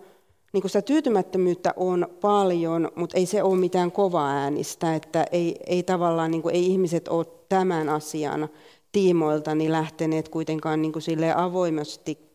[0.52, 5.56] niin kuin sitä tyytymättömyyttä on paljon, mutta ei se ole mitään kovaa äänistä, että ei,
[5.66, 8.48] ei tavallaan niin kuin, ei ihmiset ole tämän asian
[8.92, 11.02] tiimoilta niin lähteneet kuitenkaan niin kuin
[11.36, 12.26] avoimesti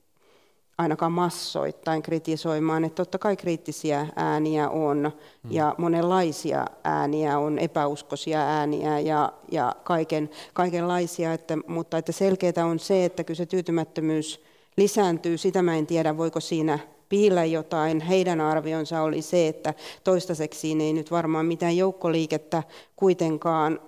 [0.78, 5.12] ainakaan massoittain kritisoimaan, että totta kai kriittisiä ääniä on
[5.43, 5.52] mm.
[5.52, 12.80] ja monenlaisia ääniä on, epäuskoisia ääniä ja, ja kaiken, kaikenlaisia, että, mutta että selkeää on
[12.80, 14.43] se, että kyllä se tyytymättömyys
[14.77, 16.79] lisääntyy, sitä mä en tiedä, voiko siinä
[17.10, 18.01] piillä jotain.
[18.01, 22.63] Heidän arvionsa oli se, että toistaiseksi ei nyt varmaan mitään joukkoliikettä
[22.95, 23.79] kuitenkaan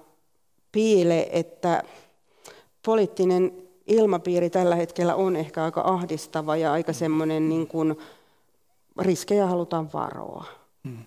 [0.71, 1.83] piile, että
[2.85, 3.51] poliittinen
[3.87, 7.97] ilmapiiri tällä hetkellä on ehkä aika ahdistava ja aika semmoinen niin kuin
[9.01, 10.45] riskejä halutaan varoa.
[10.87, 10.97] Hmm.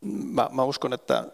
[0.00, 1.24] Mä, mä uskon, että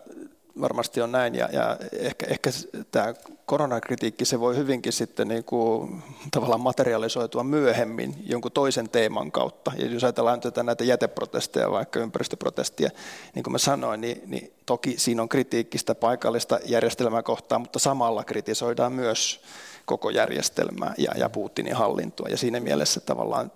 [0.61, 2.51] varmasti on näin ja, ja ehkä, ehkä
[2.91, 3.15] tämä
[3.47, 9.73] koronakritiikki se voi hyvinkin sitten niin kuin, tavallaan materialisoitua myöhemmin jonkun toisen teeman kautta.
[9.77, 12.91] Ja jos ajatellaan tätä näitä jäteprotesteja, vaikka ympäristöprotestia,
[13.35, 18.25] niin kuin mä sanoin, niin, niin toki siinä on kritiikkistä paikallista järjestelmää kohtaan, mutta samalla
[18.25, 19.41] kritisoidaan myös
[19.85, 22.29] koko järjestelmää ja, ja Putinin hallintoa.
[22.29, 23.53] Ja siinä mielessä tavallaan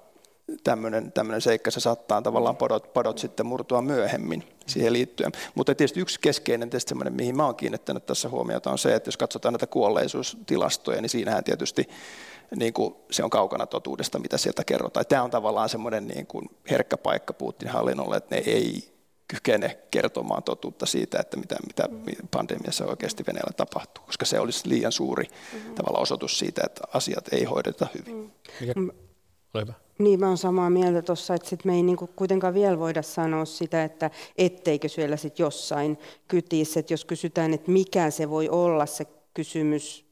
[0.64, 5.32] tämmöinen, tämmöinen seikka, se saattaa tavallaan padot, padot sitten murtua myöhemmin siihen liittyen.
[5.54, 9.08] Mutta tietysti yksi keskeinen tietysti semmoinen, mihin mä olen kiinnittänyt tässä huomiota, on se, että
[9.08, 11.88] jos katsotaan näitä kuolleisuustilastoja, niin siinähän tietysti
[12.56, 15.06] niin kuin se on kaukana totuudesta, mitä sieltä kerrotaan.
[15.06, 20.42] Tämä on tavallaan semmoinen niin kuin herkkä paikka Putinin hallinnolle, että ne ei kykene kertomaan
[20.42, 21.88] totuutta siitä, että mitä, mitä
[22.30, 25.74] pandemiassa oikeasti Venäjällä tapahtuu, koska se olisi liian suuri mm-hmm.
[25.74, 28.32] tavalla osoitus siitä, että asiat ei hoideta hyvin.
[28.76, 28.90] Mm.
[29.54, 29.72] Ole hyvä.
[29.98, 33.44] Niin, mä olen samaa mieltä tuossa, että sit me ei niinku kuitenkaan vielä voida sanoa
[33.44, 38.86] sitä, että etteikö siellä sit jossain kytissä, että jos kysytään, että mikä se voi olla
[38.86, 40.08] se kysymys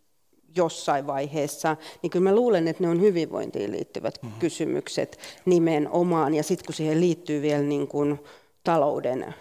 [0.56, 4.38] jossain vaiheessa, niin kyllä mä luulen, että ne on hyvinvointiin liittyvät mm-hmm.
[4.38, 8.18] kysymykset nimenomaan, ja sitten kun siihen liittyy vielä niin kuin
[8.64, 9.34] talouden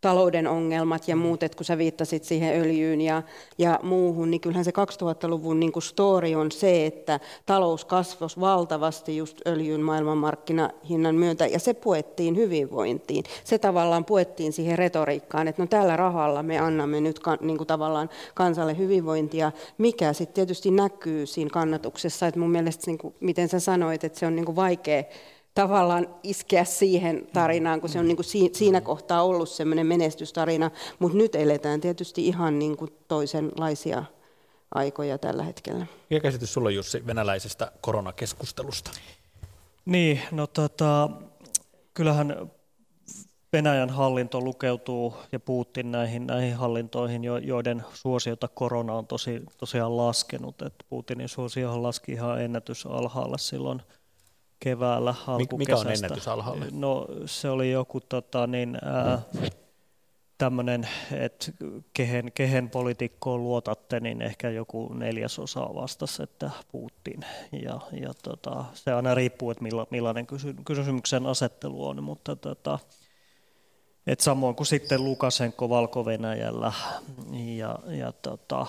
[0.00, 3.22] talouden ongelmat ja muut, että kun sä viittasit siihen öljyyn ja,
[3.58, 9.16] ja muuhun, niin kyllähän se 2000-luvun niin kuin story on se, että talous kasvoi valtavasti
[9.16, 13.24] just öljyn maailmanmarkkinahinnan myöntä, ja se puettiin hyvinvointiin.
[13.44, 18.10] Se tavallaan puettiin siihen retoriikkaan, että no tällä rahalla me annamme nyt niin kuin tavallaan
[18.34, 23.60] kansalle hyvinvointia, mikä sitten tietysti näkyy siinä kannatuksessa, että mun mielestä, niin kuin, miten sä
[23.60, 25.04] sanoit, että se on niin kuin vaikea
[25.60, 31.18] tavallaan iskeä siihen tarinaan, kun se on niin kuin siinä kohtaa ollut semmoinen menestystarina, mutta
[31.18, 34.04] nyt eletään tietysti ihan niin kuin toisenlaisia
[34.74, 35.86] aikoja tällä hetkellä.
[36.10, 38.90] Mikä käsitys sulla Jussi venäläisestä koronakeskustelusta?
[39.84, 41.10] Niin, no tota,
[41.94, 42.50] kyllähän
[43.52, 50.62] Venäjän hallinto lukeutuu ja Putin näihin, näihin hallintoihin, joiden suosiota korona on tosi, tosiaan laskenut.
[50.62, 53.82] Et Putinin suosio laski ihan ennätysalhaalle silloin–
[54.60, 55.56] keväällä alkukesästä.
[55.56, 56.64] Mikä on ennätys alhaalla?
[56.72, 59.22] No se oli joku tota, niin, ää,
[60.38, 61.52] tämmöinen, että
[61.94, 67.20] kehen, kehen poliitikkoon luotatte, niin ehkä joku neljäsosa vastasi, että Putin.
[67.62, 72.78] Ja, ja tota, se aina riippuu, että milla, millainen kysy, kysymyksen asettelu on, mutta tota,
[74.06, 76.72] et samoin kuin sitten Lukasenko Valko-Venäjällä
[77.56, 78.66] ja, ja tota,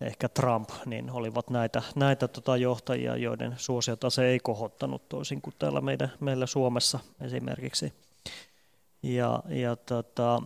[0.00, 5.54] ehkä Trump, niin olivat näitä, näitä tota johtajia, joiden suosiota se ei kohottanut toisin kuin
[5.58, 7.92] täällä meidän, meillä Suomessa esimerkiksi.
[9.02, 10.42] Ja, ja, tota,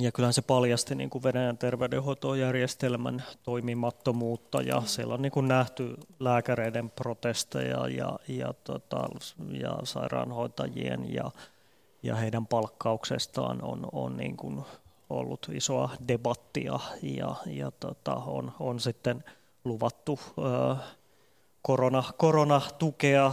[0.00, 5.96] ja kyllähän se paljasti niin kuin Venäjän terveydenhoitojärjestelmän toimimattomuutta ja siellä on niin kuin nähty
[6.20, 9.08] lääkäreiden protesteja ja, ja, tota,
[9.50, 11.30] ja sairaanhoitajien ja,
[12.02, 14.64] ja heidän palkkauksestaan on, on niin kuin
[15.14, 19.24] ollut isoa debattia ja, ja tota, on, on sitten
[19.64, 20.76] luvattu ö,
[21.62, 23.32] korona, koronatukea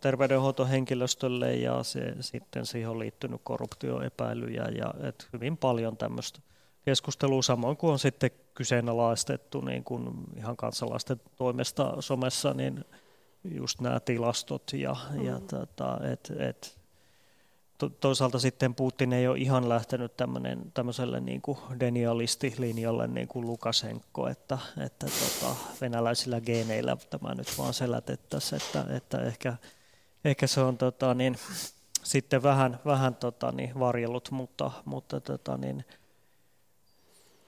[0.00, 6.40] terveydenhoitohenkilöstölle ja se, sitten siihen on liittynyt korruptioepäilyjä ja et hyvin paljon tämmöistä
[6.84, 12.84] keskustelua, samoin kuin on sitten kyseenalaistettu niin kuin ihan kansalaisten toimesta somessa, niin
[13.44, 15.24] just nämä tilastot ja, mm.
[15.24, 16.77] ja tota, et, et
[18.00, 20.12] toisaalta sitten Putin ei ole ihan lähtenyt
[20.74, 27.74] tämmöiselle niin kuin denialistilinjalle niin kuin Lukasenko, että, että tota, venäläisillä geeneillä tämä nyt vaan
[27.74, 29.56] selätettäisiin, että, että ehkä,
[30.24, 31.36] ehkä se on tota, niin,
[32.02, 35.84] sitten vähän, vähän tota, niin, varjellut, mutta, mutta tota, niin,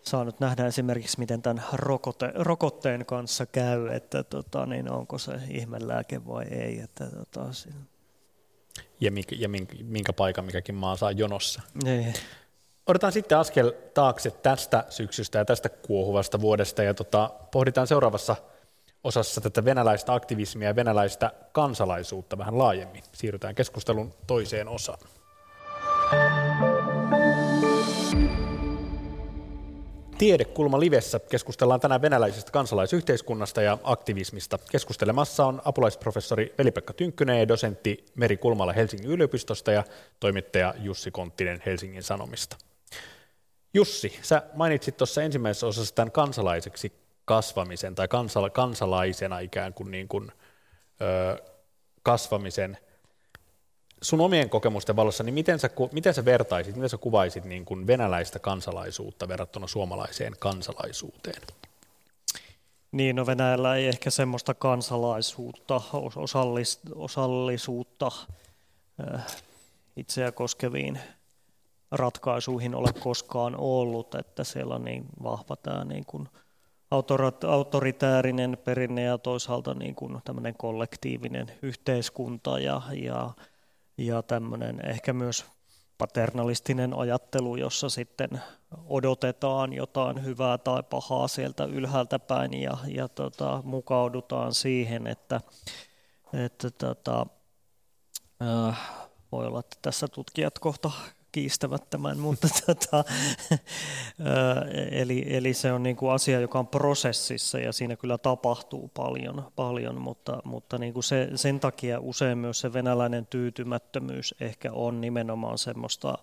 [0.02, 5.32] saa nyt nähdä esimerkiksi, miten tämän rokote, rokotteen kanssa käy, että tota, niin onko se
[5.50, 6.80] ihmelääke vai ei.
[6.80, 7.52] Että, tota,
[9.00, 11.62] ja, minkä, ja minkä, minkä paikan mikäkin maa saa jonossa.
[11.84, 12.14] Niin.
[12.86, 18.36] Odotetaan sitten askel taakse tästä syksystä ja tästä kuohuvasta vuodesta ja tota, pohditaan seuraavassa
[19.04, 23.02] osassa tätä venäläistä aktivismia ja venäläistä kansalaisuutta vähän laajemmin.
[23.12, 24.98] Siirrytään keskustelun toiseen osaan.
[30.20, 34.58] Tiedekulma Livessä keskustellaan tänään venäläisestä kansalaisyhteiskunnasta ja aktivismista.
[34.70, 39.84] Keskustelemassa on apulaisprofessori Veli-Pekka Tynkkynen ja dosentti Meri Kulmala Helsingin yliopistosta ja
[40.20, 42.56] toimittaja Jussi Konttinen Helsingin Sanomista.
[43.74, 46.92] Jussi, sä mainitsit tuossa ensimmäisessä osassa tämän kansalaiseksi
[47.24, 50.32] kasvamisen tai kansala- kansalaisena ikään kuin, niin kuin
[51.00, 51.42] ö,
[52.02, 52.78] kasvamisen–
[54.02, 57.86] sun omien kokemusten valossa, niin miten sä, miten sä vertaisit, miten sä kuvaisit niin kuin
[57.86, 61.42] venäläistä kansalaisuutta verrattuna suomalaiseen kansalaisuuteen?
[62.92, 65.80] Niin, no Venäjällä ei ehkä semmoista kansalaisuutta,
[66.16, 68.10] osallis, osallisuutta
[69.14, 69.26] äh,
[69.96, 71.00] itseä koskeviin
[71.90, 76.28] ratkaisuihin ole koskaan ollut, että siellä on niin vahva tämä niin kuin
[77.48, 83.30] autoritäärinen perinne ja toisaalta niin kuin tämmöinen kollektiivinen yhteiskunta ja, ja
[84.06, 85.44] ja tämmöinen ehkä myös
[85.98, 88.42] paternalistinen ajattelu, jossa sitten
[88.86, 95.40] odotetaan jotain hyvää tai pahaa sieltä ylhäältä päin ja, ja tota, mukaudutaan siihen, että,
[96.32, 97.26] että tota,
[98.42, 98.80] äh,
[99.32, 100.90] voi olla, että tässä tutkijat kohta
[101.32, 103.04] kiistävät tämän, mutta tota,
[104.90, 109.52] eli, eli se on niin kuin asia, joka on prosessissa ja siinä kyllä tapahtuu paljon,
[109.56, 115.00] paljon mutta, mutta niin kuin se, sen takia usein myös se venäläinen tyytymättömyys ehkä on
[115.00, 116.18] nimenomaan semmoista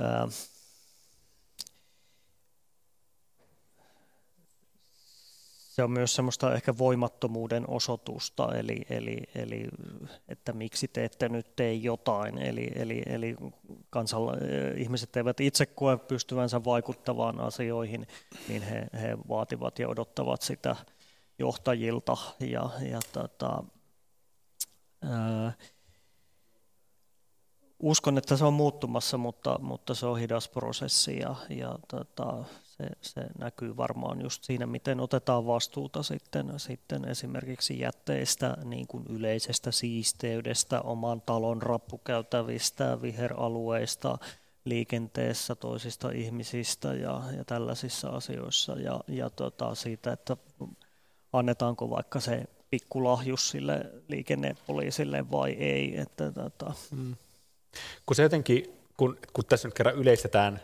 [0.00, 0.28] ää,
[5.74, 9.68] se on myös semmoista ehkä voimattomuuden osoitusta, eli, eli, eli
[10.28, 12.38] että miksi te ette nyt tee jotain.
[12.38, 13.36] Eli, eli, eli
[13.90, 14.36] kansala-
[14.76, 18.06] ihmiset eivät itse koe pystyvänsä vaikuttavaan asioihin,
[18.48, 20.76] niin he, he vaativat ja odottavat sitä
[21.38, 22.16] johtajilta.
[22.40, 23.64] Ja, ja tota,
[25.02, 25.52] ää,
[27.82, 32.44] uskon, että se on muuttumassa, mutta, mutta se on hidas prosessi ja, ja tota,
[32.76, 39.04] se, se näkyy varmaan just siinä, miten otetaan vastuuta sitten, sitten esimerkiksi jätteistä, niin kuin
[39.08, 44.18] yleisestä siisteydestä, oman talon rappukäytävistä, viheralueista,
[44.64, 50.36] liikenteessä toisista ihmisistä ja, ja tällaisissa asioissa ja, ja tota, siitä, että
[51.32, 56.00] annetaanko vaikka se pikkulahjus sille liikennepoliisille vai ei.
[56.00, 56.72] Että, tota.
[56.90, 57.16] mm.
[58.06, 58.64] Kun se jotenkin,
[58.96, 60.60] kun, kun tässä nyt kerran yleistetään.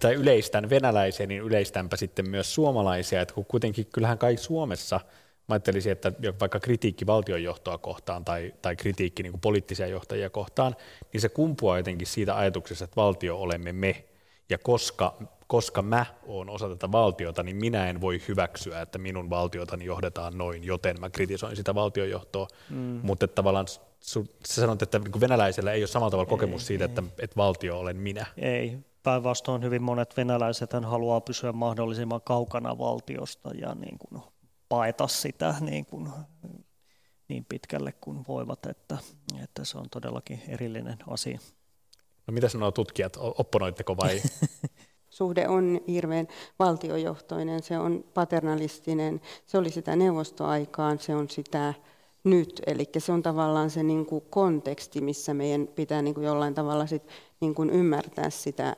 [0.00, 5.00] Tai yleistän venäläisiä, niin yleistänpä sitten myös suomalaisia, että kun kuitenkin kyllähän kai Suomessa,
[5.48, 10.76] mä ajattelisin, että vaikka kritiikki valtionjohtoa kohtaan tai, tai kritiikki niin poliittisia johtajia kohtaan,
[11.12, 14.04] niin se kumpuaa jotenkin siitä ajatuksesta, että valtio olemme me,
[14.48, 19.30] ja koska, koska mä oon osa tätä valtiota, niin minä en voi hyväksyä, että minun
[19.30, 23.00] valtiotani johdetaan noin, joten mä kritisoin sitä valtionjohtoa, mm.
[23.02, 23.66] mutta että tavallaan
[24.00, 26.88] sä sanot, että niin venäläisellä ei ole samalla tavalla kokemus ei, siitä, ei.
[26.88, 28.26] Että, että valtio olen minä.
[28.36, 34.22] Ei, päinvastoin hyvin monet venäläiset haluaa pysyä mahdollisimman kaukana valtiosta ja niin kuin
[34.68, 36.08] paeta sitä niin, kuin,
[37.28, 38.98] niin pitkälle kuin voivat, että,
[39.44, 41.38] että se on todellakin erillinen asia.
[42.26, 44.22] No mitä sanoo tutkijat, opponoitteko vai?
[45.10, 51.74] Suhde on hirveän valtiojohtoinen, se on paternalistinen, se oli sitä neuvostoaikaan, se on sitä
[52.24, 52.62] nyt.
[52.66, 56.86] Eli se on tavallaan se niin kuin konteksti, missä meidän pitää niin kuin jollain tavalla
[56.86, 57.02] sit
[57.40, 58.76] niin kuin ymmärtää sitä,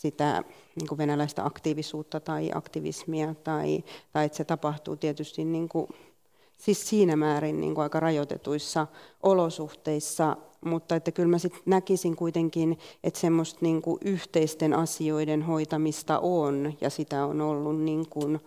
[0.00, 0.44] sitä
[0.76, 5.88] niin kuin venäläistä aktiivisuutta tai aktivismia, tai, tai että se tapahtuu tietysti niin kuin,
[6.58, 8.86] siis siinä määrin niin kuin aika rajoitetuissa
[9.22, 16.18] olosuhteissa, mutta että kyllä mä sit näkisin kuitenkin, että semmoista niin kuin yhteisten asioiden hoitamista
[16.18, 18.40] on, ja sitä on ollut niin kuin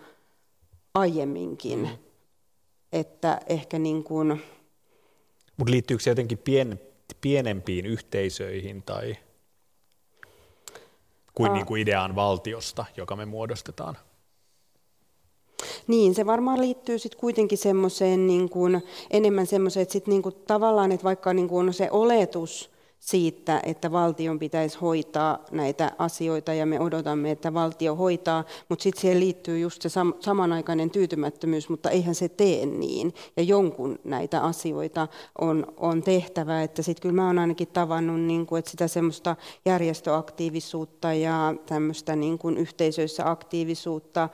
[0.93, 1.79] aiemminkin.
[1.79, 1.97] Mm
[2.93, 4.41] että ehkä niin kuin...
[5.57, 6.79] Mutta liittyykö se jotenkin pien,
[7.21, 9.15] pienempiin yhteisöihin tai
[11.35, 13.97] kuin, niin kuin ideaan valtiosta, joka me muodostetaan?
[15.87, 20.35] Niin, se varmaan liittyy sitten kuitenkin semmoiseen niin kuin, enemmän semmoiseen, että sit niin kuin,
[20.47, 22.72] tavallaan, että vaikka niin kuin se oletus
[23.03, 29.01] siitä, että valtion pitäisi hoitaa näitä asioita ja me odotamme, että valtio hoitaa, mutta sitten
[29.01, 33.13] siihen liittyy just se sam- samanaikainen tyytymättömyys, mutta eihän se tee niin.
[33.37, 35.07] Ja jonkun näitä asioita
[35.41, 39.35] on, on tehtävä, että sitten kyllä mä oon ainakin tavannut, niin kuin, että sitä semmoista
[39.65, 44.29] järjestöaktiivisuutta ja tämmöistä niin yhteisöissä aktiivisuutta,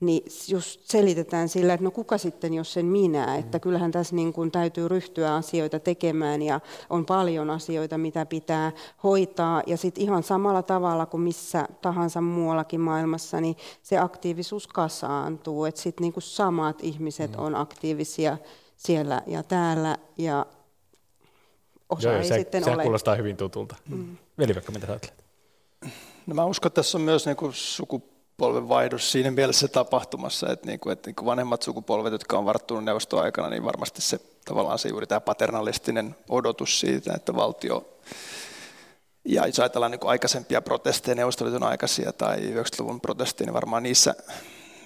[0.00, 3.62] niin just selitetään sillä, että no kuka sitten, jos sen minä, että mm.
[3.62, 8.72] kyllähän tässä niin kuin täytyy ryhtyä asioita tekemään ja on paljon asioita, mitä pitää
[9.02, 15.64] hoitaa ja sitten ihan samalla tavalla kuin missä tahansa muuallakin maailmassa, niin se aktiivisuus kasaantuu,
[15.64, 17.42] että sitten niin kuin samat ihmiset mm.
[17.42, 18.38] on aktiivisia
[18.76, 20.46] siellä ja täällä ja
[21.88, 22.82] osa Joo, ei se, sitten se ole.
[22.82, 23.76] kuulostaa hyvin tutulta.
[23.88, 24.16] Mm.
[24.38, 25.24] veli mitä sä ajattelet?
[26.26, 28.02] No mä uskon, että tässä on myös niin kuin suku
[28.40, 32.44] sukupolven vaihdos siinä mielessä tapahtumassa, että, niin kuin, että niin kuin vanhemmat sukupolvet, jotka on
[32.44, 37.88] varttunut neuvostoaikana, niin varmasti se tavallaan se juuri tämä paternalistinen odotus siitä, että valtio
[39.24, 44.14] ja jos ajatellaan niin aikaisempia protesteja, Neuvostoliiton aikaisia tai 90-luvun protesteja, niin varmaan niissä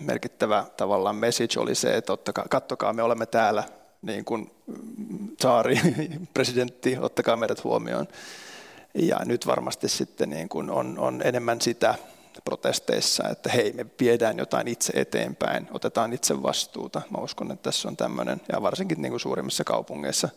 [0.01, 3.65] merkittävä tavallaan message oli se, että ottakaa, kattokaa, me olemme täällä,
[4.03, 4.51] niin kuin
[5.41, 5.81] saari,
[6.35, 8.09] presidentti, ottakaa meidät huomioon.
[8.95, 11.95] Ja nyt varmasti sitten niin kuin on, on enemmän sitä,
[12.45, 17.03] protesteissa, että hei, me viedään jotain itse eteenpäin, otetaan itse vastuuta.
[17.11, 20.28] Mä uskon, että tässä on tämmöinen, ja varsinkin niin kuin suurimmissa kaupungeissa,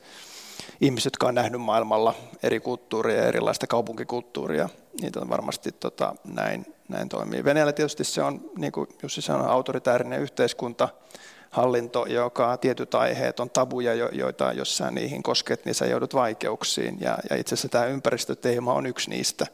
[0.81, 4.69] ihmiset, jotka on nähnyt maailmalla eri kulttuuria ja erilaista kaupunkikulttuuria,
[5.01, 7.43] niitä on varmasti tota, näin, näin toimii.
[7.43, 10.89] Venäjällä tietysti se on, niin kuin Jussi sanoi, autoritäärinen yhteiskunta,
[11.49, 16.97] hallinto, joka tietyt aiheet on tabuja, joita jos sä niihin kosket, niin sä joudut vaikeuksiin.
[17.01, 19.47] Ja, ja itse asiassa tämä ympäristöteema on yksi niistä.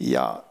[0.00, 0.42] Ja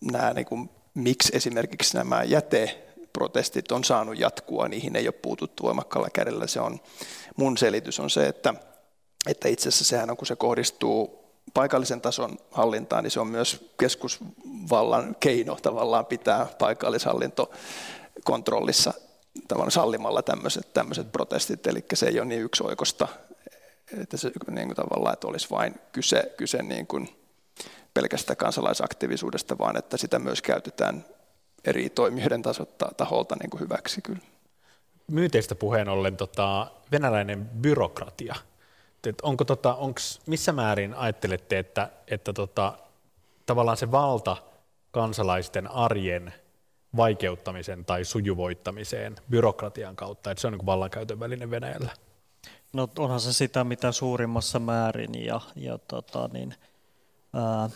[0.00, 6.10] nämä, niin kuin, miksi esimerkiksi nämä jäteprotestit on saanut jatkua, niihin ei ole puututtu voimakkaalla
[6.12, 6.46] kädellä.
[6.46, 6.80] Se on,
[7.36, 8.54] mun selitys on se, että,
[9.26, 11.20] että itse asiassa sehän on, kun se kohdistuu
[11.54, 17.50] paikallisen tason hallintaan, niin se on myös keskusvallan keino tavallaan pitää paikallishallinto
[18.24, 18.94] kontrollissa
[19.48, 23.08] tavallaan sallimalla tämmöiset, tämmöiset protestit, eli se ei ole niin yksioikosta,
[24.00, 27.19] että se niin kuin tavallaan, että olisi vain kyse, kyse niin kuin
[27.94, 31.04] pelkästä kansalaisaktiivisuudesta, vaan että sitä myös käytetään
[31.64, 34.20] eri toimijoiden tasottaa, taholta niin kuin hyväksi kyllä.
[35.06, 38.34] Myynteistä puheen ollen tota, venäläinen byrokratia.
[39.06, 42.78] Et onko tota, onks, missä määrin ajattelette, että, että tota,
[43.46, 44.36] tavallaan se valta
[44.90, 46.34] kansalaisten arjen
[46.96, 51.90] vaikeuttamisen tai sujuvoittamiseen byrokratian kautta, että se on niin vallankäytön väline Venäjällä?
[52.72, 56.54] No onhan se sitä mitä suurimmassa määrin ja, ja tota, niin,
[57.34, 57.70] ää,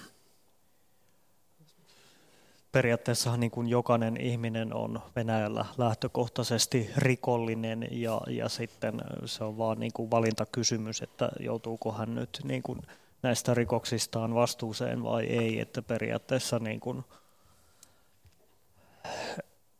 [2.72, 9.80] periaatteessahan niin kuin jokainen ihminen on Venäjällä lähtökohtaisesti rikollinen ja, ja sitten se on vaan
[9.80, 12.78] niin kuin valintakysymys, että joutuuko hän nyt niin kuin
[13.22, 17.04] näistä rikoksistaan vastuuseen vai ei, että periaatteessa niin kuin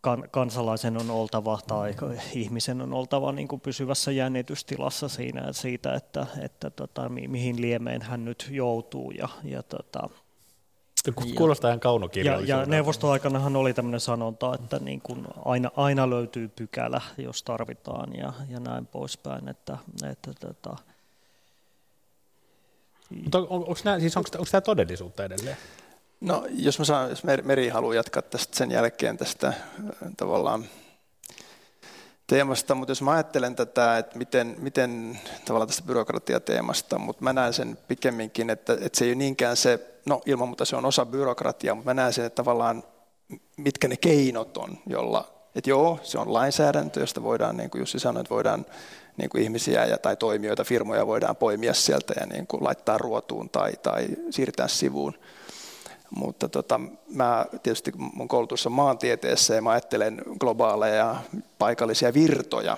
[0.04, 1.94] kan, kansalaisen on oltava tai
[2.32, 8.24] ihmisen on oltava niin kuin pysyvässä jännitystilassa siinä, siitä, että, että tota, mihin liemeen hän
[8.24, 10.08] nyt joutuu ja, ja tota,
[11.36, 12.52] Kuulostaa ihan kaunokirjalliselta.
[12.52, 18.16] Ja, ja neuvostoaikanahan oli tämmöinen sanonta, että niin kuin aina, aina löytyy pykälä, jos tarvitaan
[18.16, 19.48] ja, ja näin poispäin.
[19.48, 19.78] Että,
[20.10, 20.76] että, tota...
[23.22, 25.56] Mutta on, onko, nämä, siis onko, onko tämä todellisuutta edelleen?
[26.24, 29.52] No, jos, mä saan, jos Meri haluaa jatkaa tästä sen jälkeen tästä
[30.16, 30.64] tavallaan
[32.26, 37.52] teemasta, mutta jos mä ajattelen tätä, että miten, miten tavallaan tästä byrokratiateemasta, mutta mä näen
[37.52, 41.06] sen pikemminkin, että, että se ei ole niinkään se, no ilman muuta se on osa
[41.06, 42.82] byrokratiaa, mutta mä näen sen, että tavallaan
[43.56, 47.98] mitkä ne keinot on, jolla, että joo, se on lainsäädäntö, josta voidaan, niin kuin Jussi
[47.98, 48.66] sanoi, että voidaan
[49.16, 53.50] niin kuin ihmisiä ja, tai toimijoita, firmoja voidaan poimia sieltä ja niin kuin laittaa ruotuun
[53.50, 55.14] tai, tai siirtää sivuun.
[56.16, 61.16] Mutta tota, mä tietysti mun koulutus on maantieteessä ja mä ajattelen globaaleja
[61.58, 62.76] paikallisia virtoja.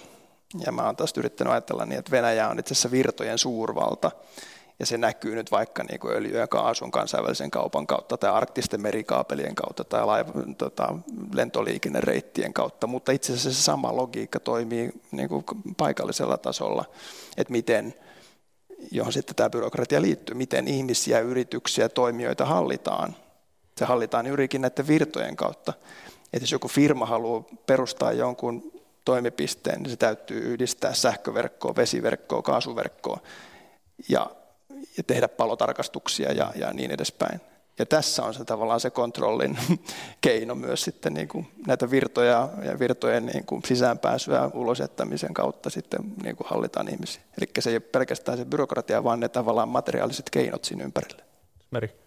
[0.67, 4.11] Ja mä oon taas yrittänyt ajatella niin, että Venäjä on itse asiassa virtojen suurvalta.
[4.79, 8.81] Ja se näkyy nyt vaikka niin kuin öljy- ja kaasun kansainvälisen kaupan kautta tai arktisten
[8.81, 10.99] merikaapelien kautta tai laiv- tota,
[11.33, 12.87] lentoliikennereittien kautta.
[12.87, 15.45] Mutta itse asiassa se sama logiikka toimii niin kuin
[15.77, 16.85] paikallisella tasolla,
[17.37, 17.95] että miten
[18.91, 23.17] johon sitten tämä byrokratia liittyy, miten ihmisiä, yrityksiä, toimijoita hallitaan–
[23.79, 25.73] se hallitaan juurikin näiden virtojen kautta.
[26.33, 28.73] Että jos joku firma haluaa perustaa jonkun
[29.05, 33.21] toimipisteen, niin se täytyy yhdistää sähköverkkoa, vesiverkkoa, kaasuverkkoa
[34.09, 34.31] ja,
[34.97, 37.41] ja tehdä palotarkastuksia ja, ja niin edespäin.
[37.79, 39.59] Ja tässä on se tavallaan se kontrollin
[40.21, 46.01] keino myös sitten niin kuin näitä virtoja ja virtojen niin kuin sisäänpääsyä ulosettamisen kautta sitten
[46.23, 47.23] niin kuin hallitaan ihmisiä.
[47.39, 51.23] Eli se ei ole pelkästään se byrokratia, vaan ne tavallaan materiaaliset keinot siinä ympärille.
[51.71, 52.06] Meri.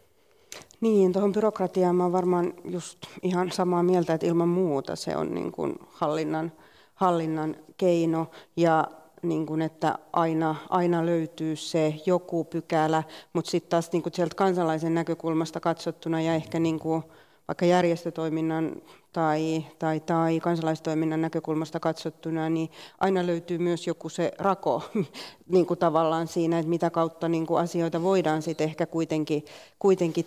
[0.81, 5.51] Niin, tuohon byrokratiaan mä varmaan just ihan samaa mieltä, että ilman muuta se on niin
[5.51, 6.51] kuin hallinnan,
[6.95, 8.27] hallinnan keino.
[8.57, 8.87] Ja
[9.21, 13.03] niin kuin, että aina, aina löytyy se joku pykälä,
[13.33, 17.03] mutta sitten taas niin kuin sieltä kansalaisen näkökulmasta katsottuna ja ehkä niin kuin
[17.47, 18.81] vaikka järjestötoiminnan
[19.13, 22.69] tai, tai, tai kansalaistoiminnan näkökulmasta katsottuna, niin
[22.99, 24.83] aina löytyy myös joku se rako
[25.53, 29.45] niin kuin tavallaan siinä, että mitä kautta niin kuin asioita voidaan sitten ehkä kuitenkin,
[29.79, 30.25] kuitenkin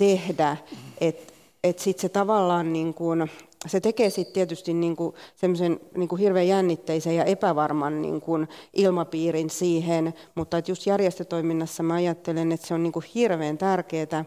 [0.00, 0.56] tehdä.
[1.00, 1.32] Että
[1.64, 3.30] et sitten se tavallaan niin kuin,
[3.66, 8.48] se tekee sitten tietysti niin kuin semmoisen niin kuin hirveän jännitteisen ja epävarman niin kuin
[8.72, 14.24] ilmapiirin siihen, mutta että just järjestötoiminnassa mä ajattelen, että se on niin kuin hirveän tärkeää,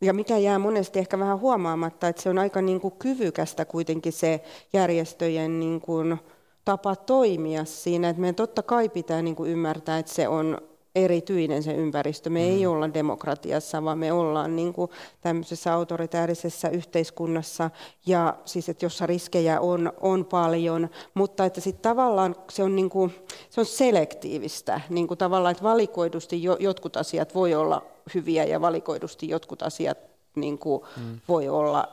[0.00, 4.12] ja mikä jää monesti ehkä vähän huomaamatta, että se on aika niin kuin kyvykästä kuitenkin
[4.12, 4.40] se
[4.72, 6.18] järjestöjen niin kuin
[6.64, 10.58] tapa toimia siinä, että meidän totta kai pitää niin kuin ymmärtää, että se on
[10.94, 12.30] erityinen se ympäristö.
[12.30, 12.46] Me mm.
[12.46, 14.90] ei olla demokratiassa, vaan me ollaan niin kuin
[15.20, 17.70] tämmöisessä autoritäärisessä yhteiskunnassa,
[18.06, 22.90] ja siis, että jossa riskejä on, on paljon, mutta että sitten tavallaan se on, niin
[22.90, 23.14] kuin,
[23.50, 27.82] se on selektiivistä, niin kuin tavallaan, että valikoidusti jo, jotkut asiat voi olla
[28.14, 29.98] hyviä ja valikoidusti jotkut asiat
[30.34, 31.20] niin kuin mm.
[31.28, 31.88] voi olla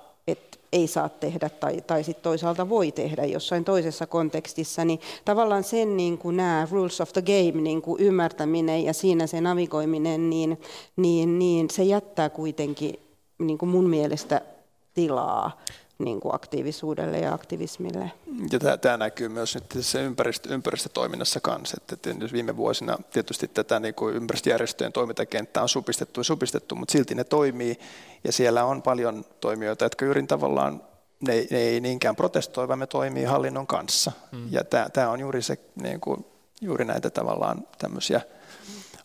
[0.73, 5.97] ei saa tehdä tai, tai sitten toisaalta voi tehdä jossain toisessa kontekstissa, niin tavallaan sen
[5.97, 10.61] niin kuin nämä rules of the game niin kuin ymmärtäminen ja siinä se navigoiminen, niin,
[10.95, 12.99] niin, niin se jättää kuitenkin
[13.39, 14.41] niin kuin mun mielestä
[14.93, 15.61] tilaa
[16.03, 18.11] niin kuin aktiivisuudelle ja aktivismille.
[18.51, 21.77] Ja tämä, tämä näkyy myös nyt tässä ympäristö, ympäristötoiminnassa kanssa.
[21.81, 26.91] Että, että viime vuosina tietysti tätä niin kuin ympäristöjärjestöjen toimintakenttää on supistettu ja supistettu, mutta
[26.91, 27.79] silti ne toimii.
[28.23, 30.81] Ja siellä on paljon toimijoita, jotka juuri tavallaan
[31.21, 34.11] ne, ne ei niinkään protestoi, vaan me toimii hallinnon kanssa.
[34.31, 34.47] Mm.
[34.51, 36.25] Ja tämä, tämä on juuri, se, niin kuin,
[36.61, 38.21] juuri näitä tavallaan tämmöisiä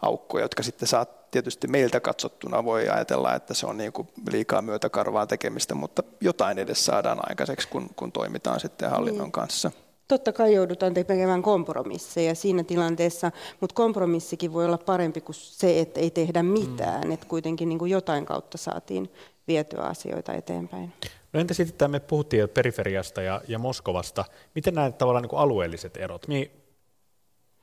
[0.03, 4.63] aukkoja, jotka sitten saa tietysti meiltä katsottuna voi ajatella, että se on niin kuin liikaa
[4.63, 9.33] myötäkarvaa tekemistä, mutta jotain edes saadaan aikaiseksi, kun, kun toimitaan sitten hallinnon niin.
[9.33, 9.71] kanssa.
[10.09, 13.31] Totta kai joudutaan tekemään kompromisseja siinä tilanteessa,
[13.61, 17.11] mutta kompromissikin voi olla parempi kuin se, että ei tehdä mitään, mm.
[17.11, 19.13] että kuitenkin niin kuin jotain kautta saatiin
[19.49, 20.93] vietyä asioita eteenpäin.
[21.33, 24.25] No entä sitten, me puhuttiin jo periferiasta ja, ja Moskovasta,
[24.55, 26.29] miten näet tavallaan niin kuin alueelliset erot?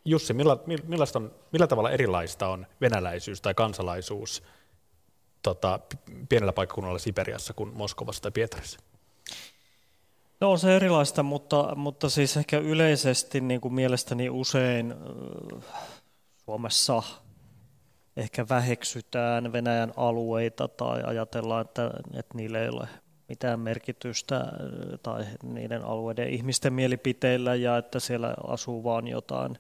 [0.05, 4.43] Jussi, millä, millaista on, millä tavalla erilaista on venäläisyys tai kansalaisuus
[5.41, 5.79] tota,
[6.29, 8.79] pienellä paikkakunnalla Siperiassa kuin Moskovassa tai Pietarissa?
[10.39, 14.93] No on se erilaista, mutta, mutta siis ehkä yleisesti niin kuin mielestäni usein
[16.45, 17.03] Suomessa
[18.17, 22.87] ehkä väheksytään Venäjän alueita tai ajatellaan, että, että niillä ei ole
[23.29, 24.45] mitään merkitystä
[25.03, 29.57] tai niiden alueiden ihmisten mielipiteillä ja että siellä asuu vaan jotain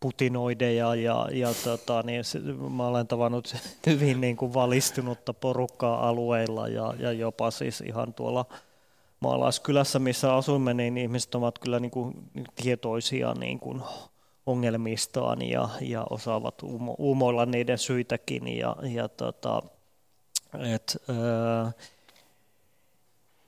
[0.00, 2.38] putinoideja ja, ja tota, niin se,
[2.76, 8.44] mä olen tavannut hyvin niin kuin valistunutta porukkaa alueilla ja, ja jopa siis ihan tuolla
[9.20, 12.14] maalaiskylässä, missä asuimme, niin ihmiset ovat kyllä niin kuin
[12.62, 13.82] tietoisia niin kuin
[14.46, 18.56] ongelmistaan ja, ja osaavat umo, umoilla niiden syitäkin.
[18.56, 19.62] Ja, ja tota,
[20.74, 21.72] et, ää,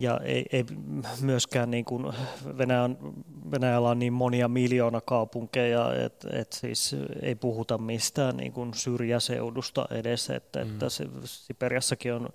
[0.03, 0.65] ja ei, ei
[1.21, 2.13] myöskään niin kuin
[2.59, 2.99] Venäjän,
[3.51, 9.87] Venäjällä on niin monia miljoona kaupunkeja, että et siis ei puhuta mistään niin kuin syrjäseudusta
[9.91, 10.71] edes, että, mm.
[10.71, 10.87] että
[11.25, 12.29] Siperiassakin on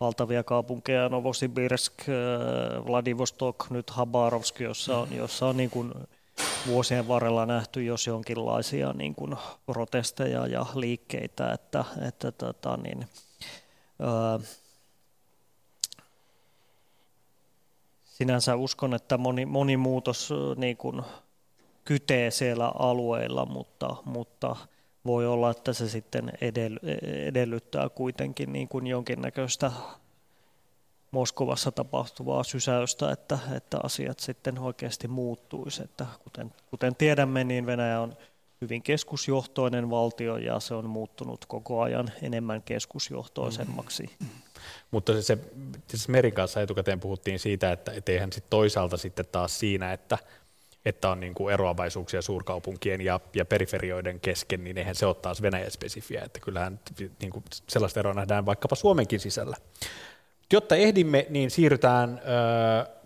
[0.00, 5.92] valtavia kaupunkeja, Novosibirsk, äh, Vladivostok, nyt Habarovsk, jossa on, jossa on niin kuin
[6.66, 9.36] vuosien varrella nähty jos jonkinlaisia niin kuin
[9.66, 13.06] protesteja ja liikkeitä, että, että tota niin,
[14.00, 14.38] ää,
[18.16, 21.02] sinänsä uskon, että moni, moni muutos niin kuin
[21.84, 24.56] kytee siellä alueilla, mutta, mutta
[25.06, 26.32] voi olla, että se sitten
[27.26, 29.72] edellyttää kuitenkin niin kuin jonkinnäköistä
[31.10, 35.82] Moskovassa tapahtuvaa sysäystä, että, että asiat sitten oikeasti muuttuisi.
[35.82, 38.16] Että kuten, kuten tiedämme, niin Venäjä on
[38.60, 44.10] hyvin keskusjohtoinen valtio ja se on muuttunut koko ajan enemmän keskusjohtoisemmaksi.
[44.20, 44.28] Mm.
[44.90, 45.38] Mutta se, se
[45.88, 50.18] siis Merin kanssa etukäteen puhuttiin siitä, että eihän sit toisaalta sitten taas siinä, että,
[50.84, 55.42] että on niin kuin eroavaisuuksia suurkaupunkien ja, ja periferioiden kesken, niin eihän se ole taas
[55.42, 56.80] Venäjä-spesifiä, että kyllähän
[57.20, 59.56] niin kuin sellaista eroa nähdään vaikkapa Suomenkin sisällä.
[60.52, 62.20] Jotta ehdimme, niin siirrytään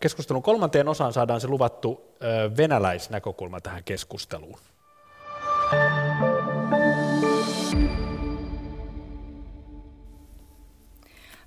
[0.01, 2.17] keskustelun kolmanteen osaan, saadaan se luvattu
[2.57, 4.59] venäläisnäkökulma tähän keskusteluun.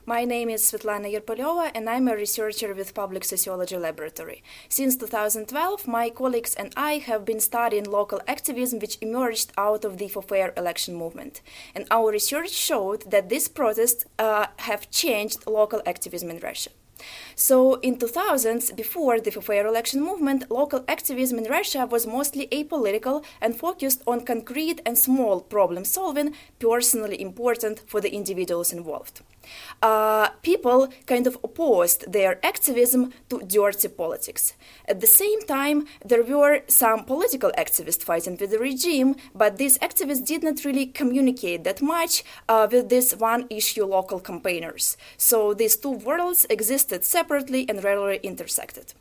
[0.05, 4.43] My name is Svetlana Yerpolyova, and I'm a researcher with Public Sociology Laboratory.
[4.67, 9.99] Since 2012, my colleagues and I have been studying local activism which emerged out of
[9.99, 11.41] the for fair election movement.
[11.73, 16.71] And our research showed that these protests uh, have changed local activism in Russia.
[17.35, 23.23] So in 2000s, before the fair election movement, local activism in Russia was mostly apolitical
[23.41, 29.21] and focused on concrete and small problem solving, personally important for the individuals involved.
[29.81, 34.53] Uh, people kind of opposed their activism to dirty politics.
[34.87, 39.77] At the same time, there were some political activists fighting with the regime, but these
[39.79, 44.95] activists did not really communicate that much uh, with these one issue local campaigners.
[45.17, 48.93] So these two worlds existed separately and rarely intersected.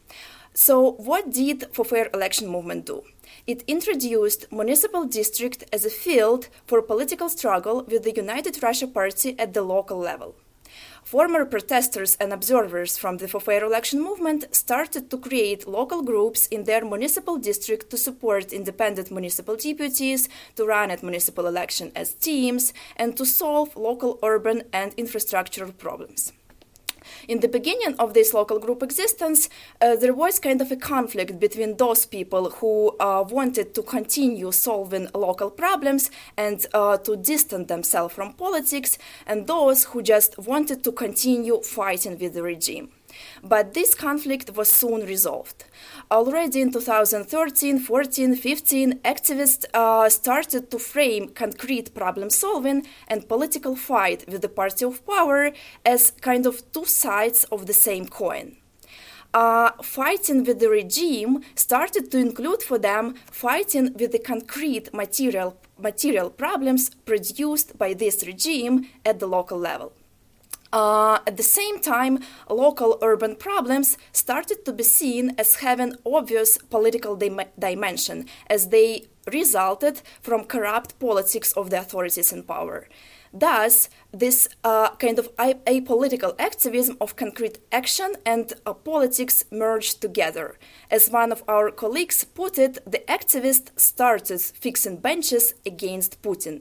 [0.55, 3.03] So, what did For Fair Election movement do?
[3.47, 9.35] It introduced municipal district as a field for political struggle with the United Russia Party
[9.39, 10.35] at the local level.
[11.05, 16.47] Former protesters and observers from the For Fair election movement started to create local groups
[16.47, 22.14] in their municipal district to support independent municipal deputies, to run at municipal election as
[22.14, 26.33] teams, and to solve local urban and infrastructural problems
[27.29, 29.49] in the beginning of this local group existence,
[29.81, 34.53] uh, there was kind of a conflict between those people who uh, wanted to continue
[34.53, 40.83] solving local problems and uh, to distance themselves from politics, and those who just wanted
[40.85, 42.91] to continue fighting with the regime.
[43.43, 45.64] But this conflict was soon resolved.
[46.11, 53.77] Already in 2013, 14, 15, activists uh, started to frame concrete problem solving and political
[53.77, 55.53] fight with the party of power
[55.85, 58.57] as kind of two sides of the same coin.
[59.35, 65.57] Uh, fighting with the regime started to include for them fighting with the concrete material
[65.79, 69.93] material problems produced by this regime at the local level.
[70.73, 72.18] Uh, at the same time,
[72.49, 79.05] local urban problems started to be seen as having obvious political dim- dimension, as they
[79.31, 82.89] resulted from corrupt politics of the authorities in power.
[83.35, 90.59] Thus, this uh, kind of apolitical activism of concrete action and uh, politics merged together.
[90.91, 96.61] As one of our colleagues put it, the activists started fixing benches against Putin.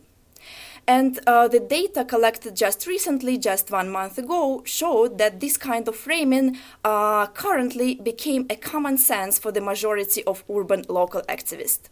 [0.87, 5.87] And uh, the data collected just recently, just one month ago, showed that this kind
[5.87, 11.89] of framing uh, currently became a common sense for the majority of urban local activists.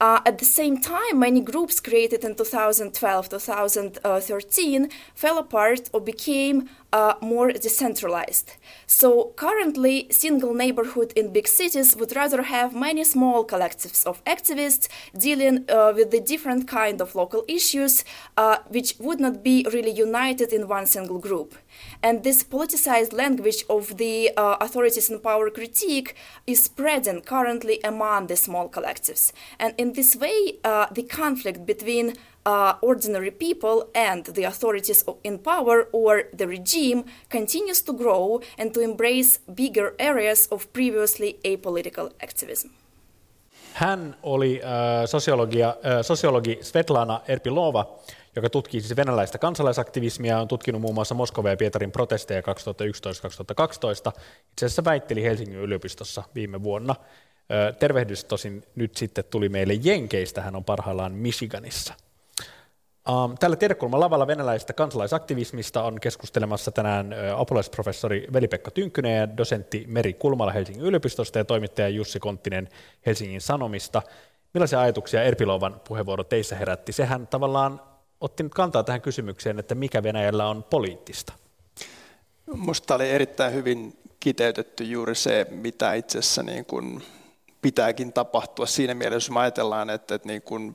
[0.00, 6.68] Uh, at the same time, many groups created in 2012 2013 fell apart or became
[6.92, 8.52] uh, more decentralized.
[8.86, 14.88] So, currently, single neighborhood in big cities would rather have many small collectives of activists
[15.16, 18.04] dealing uh, with the different kind of local issues,
[18.36, 21.54] uh, which would not be really united in one single group.
[22.02, 26.14] And this politicized language of the uh, authorities in power critique
[26.46, 29.32] is spreading currently among the small collectives.
[29.58, 32.14] And in this way, uh, the conflict between
[32.46, 38.74] uh, ordinary people and the authorities in power or the regime continues to grow and
[38.74, 42.70] to embrace bigger areas of previously apolitical activism.
[43.74, 47.86] Hän oli äh, sosiologia, äh, sosiologi Svetlana Erpilova,
[48.36, 52.44] joka tutkii siis venäläistä kansalaisaktivismia on tutkinut muun muassa Moskova ja Pietarin protesteja 2011-2012.
[54.50, 56.94] Itse asiassa väitteli Helsingin yliopistossa viime vuonna.
[57.78, 61.94] Tervehdys tosin nyt sitten tuli meille Jenkeistä, hän on parhaillaan Michiganissa.
[63.40, 70.52] Tällä tiedekulman lavalla venäläisestä kansalaisaktivismista on keskustelemassa tänään apulaisprofessori Veli-Pekka Tynkkynen ja dosentti Meri Kulmala
[70.52, 72.68] Helsingin yliopistosta ja toimittaja Jussi Konttinen
[73.06, 74.02] Helsingin Sanomista.
[74.54, 76.92] Millaisia ajatuksia Erpilovan puheenvuoro teissä herätti?
[76.92, 77.80] Sehän tavallaan
[78.24, 81.32] otti nyt kantaa tähän kysymykseen, että mikä Venäjällä on poliittista.
[82.46, 87.02] Minusta oli erittäin hyvin kiteytetty juuri se, mitä itse asiassa niin kuin
[87.62, 90.74] pitääkin tapahtua siinä mielessä, jos ajatellaan, että, että niin kuin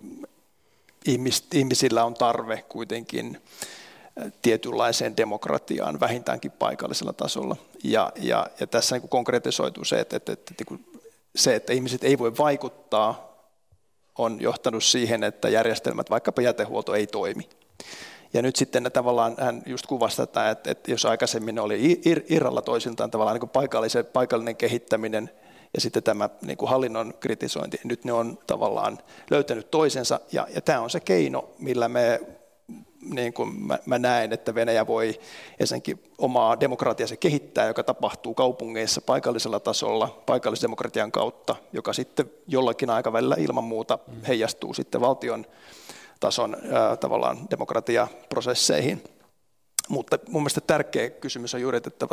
[1.53, 3.41] ihmisillä on tarve kuitenkin
[4.41, 7.55] tietynlaiseen demokratiaan, vähintäänkin paikallisella tasolla.
[7.83, 10.75] Ja, ja, ja tässä niin konkretisoituu se, että, että, että, että
[11.35, 13.28] se, että ihmiset ei voi vaikuttaa,
[14.19, 17.49] on johtanut siihen, että järjestelmät, vaikkapa jätehuolto, ei toimi.
[18.33, 23.11] Ja nyt sitten tavallaan hän just kuvasi tätä, että, että jos aikaisemmin oli irralla toisiltaan
[23.11, 25.29] tavallaan niin paikallinen, paikallinen kehittäminen
[25.73, 28.99] ja sitten tämä niin kuin hallinnon kritisointi, nyt ne on tavallaan
[29.31, 32.21] löytänyt toisensa, ja, ja tämä on se keino, millä me
[33.01, 35.19] niin kuin mä, mä näen, että Venäjä voi
[35.59, 43.35] ensinnäkin omaa demokratiansa kehittää, joka tapahtuu kaupungeissa paikallisella tasolla, paikallisdemokratian kautta, joka sitten jollakin aikavälillä
[43.39, 45.45] ilman muuta heijastuu sitten valtion
[46.19, 49.03] tason ää, tavallaan demokratiaprosesseihin.
[49.89, 52.05] Mutta mun mielestä tärkeä kysymys on juuri, että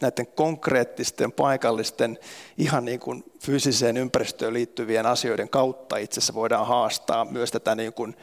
[0.00, 2.18] näiden konkreettisten, paikallisten,
[2.58, 7.92] ihan niin kuin fyysiseen ympäristöön liittyvien asioiden kautta itse asiassa voidaan haastaa myös tätä niin
[7.92, 8.16] kuin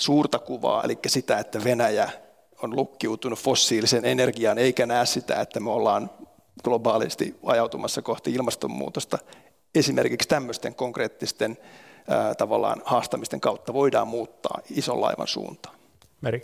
[0.00, 2.10] suurta kuvaa, eli sitä, että Venäjä
[2.62, 6.10] on lukkiutunut fossiilisen energiaan, eikä näe sitä, että me ollaan
[6.64, 9.18] globaalisti ajautumassa kohti ilmastonmuutosta.
[9.74, 11.58] Esimerkiksi tämmöisten konkreettisten
[12.08, 15.76] ää, tavallaan haastamisten kautta voidaan muuttaa ison laivan suuntaan.
[16.20, 16.42] Meri.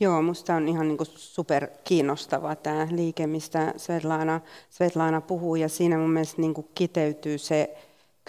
[0.00, 5.98] Joo, minusta on ihan niin super kiinnostava tämä liike, mistä Svetlana, Svetlana puhuu, ja siinä
[5.98, 7.76] mun mielestä niin kiteytyy se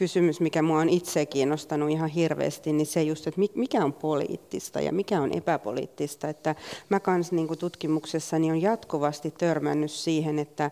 [0.01, 4.81] kysymys, mikä mua on itse kiinnostanut ihan hirveästi, niin se just, että mikä on poliittista
[4.81, 6.27] ja mikä on epäpoliittista.
[6.27, 6.55] Että
[6.89, 10.71] mä kans niin tutkimuksessani on jatkuvasti törmännyt siihen, että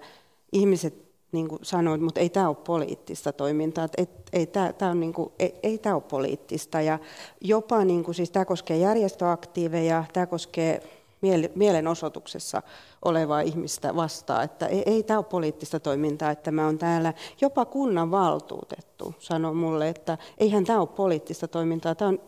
[0.51, 0.93] ihmiset
[1.31, 5.55] niin kuin sanoin, mutta ei tämä ole poliittista toimintaa, että ei, tämä, niin kuin, ei,
[5.63, 6.81] ei ole poliittista.
[6.81, 6.99] Ja
[7.41, 10.83] jopa niin kuin, siis tämä koskee järjestöaktiiveja, tämä koskee
[11.55, 12.61] mielenosoituksessa
[13.05, 17.65] olevaa ihmistä vastaan, että ei, ei tämä ole poliittista toimintaa, että mä oon täällä, jopa
[17.65, 22.19] kunnan valtuutettu sanoi mulle, että eihän tämä ole poliittista toimintaa, tämä on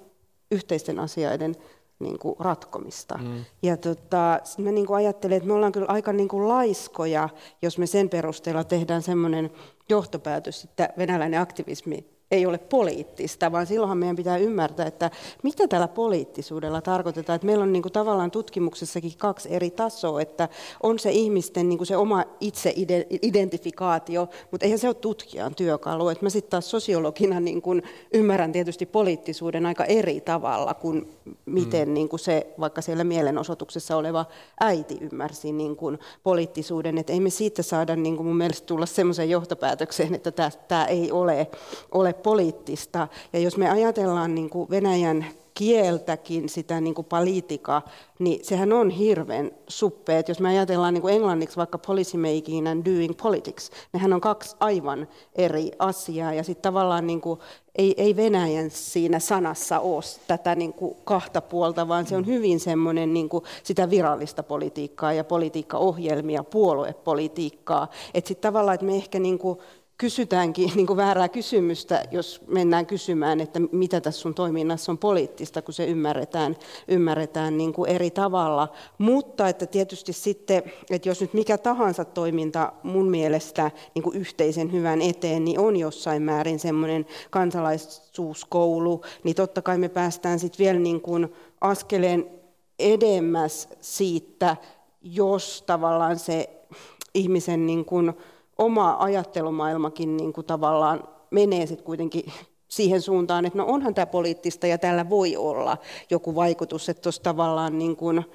[0.52, 1.56] yhteisten asioiden
[2.00, 3.18] niin kuin ratkomista.
[3.18, 3.46] Mm.
[3.62, 7.30] Ja tota, mä niin kuin ajattelen, että me ollaan kyllä aika niin kuin laiskoja,
[7.62, 9.52] jos me sen perusteella tehdään semmoinen
[9.90, 15.12] johtopäätös, että venäläinen aktivismi ei ole poliittista, vaan silloinhan meidän pitää ymmärtää, että
[15.44, 17.36] mitä tällä poliittisuudella tarkoitetaan.
[17.36, 20.50] Että meillä on niin kuin tavallaan tutkimuksessakin kaksi eri tasoa, että
[20.84, 26.10] on se ihmisten niin kuin se oma itseidentifikaatio, mutta eihän se ole tutkijan työkalu.
[26.10, 31.12] Että mä sitten taas sosiologina niin kuin ymmärrän tietysti poliittisuuden aika eri tavalla kuin
[31.46, 31.94] miten mm.
[31.94, 34.26] niin kuin se vaikka siellä mielenosoituksessa oleva
[34.60, 36.98] äiti ymmärsi niin kuin poliittisuuden.
[36.98, 40.32] Että ei me siitä saada niin kuin mun mielestä tulla semmoiseen johtopäätökseen, että
[40.68, 41.48] tämä ei ole,
[41.92, 43.08] ole poliittista.
[43.34, 47.82] Ja jos me ajatellaan niin kuin Venäjän kieltäkin, sitä niin kuin politika,
[48.20, 50.24] niin sehän on hirveän suppea.
[50.28, 54.56] Jos me ajatellaan niin kuin englanniksi vaikka policy making and doing politics, nehän on kaksi
[54.60, 56.34] aivan eri asiaa.
[56.34, 57.40] Ja sitten tavallaan niin kuin,
[57.76, 62.60] ei, ei Venäjän siinä sanassa ole tätä niin kuin kahta puolta, vaan se on hyvin
[62.60, 67.90] semmoinen niin kuin sitä virallista politiikkaa ja politiikkaohjelmia, puoluepolitiikkaa.
[68.14, 69.60] Että sitten tavallaan, että me ehkä niin kuin
[70.02, 75.62] kysytäänkin niin kuin väärää kysymystä, jos mennään kysymään, että mitä tässä sun toiminnassa on poliittista,
[75.62, 76.56] kun se ymmärretään,
[76.88, 78.68] ymmärretään niin kuin eri tavalla.
[78.98, 84.72] Mutta että tietysti sitten, että jos nyt mikä tahansa toiminta mun mielestä niin kuin yhteisen
[84.72, 90.80] hyvän eteen, niin on jossain määrin semmoinen kansalaisuuskoulu, niin totta kai me päästään sitten vielä
[90.80, 92.26] niin kuin askeleen
[92.80, 94.58] edemmäs siitä,
[95.02, 96.50] jos tavallaan se
[97.14, 98.14] ihmisen niin kuin
[98.62, 102.24] oma ajattelumaailmakin niin kuin tavallaan menee sitten kuitenkin
[102.68, 105.78] siihen suuntaan, että no onhan tämä poliittista ja tällä voi olla
[106.10, 108.26] joku vaikutus, että tuossa tavallaan niin kuin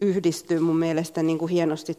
[0.00, 1.94] yhdistyy mun mielestä niin kuin hienosti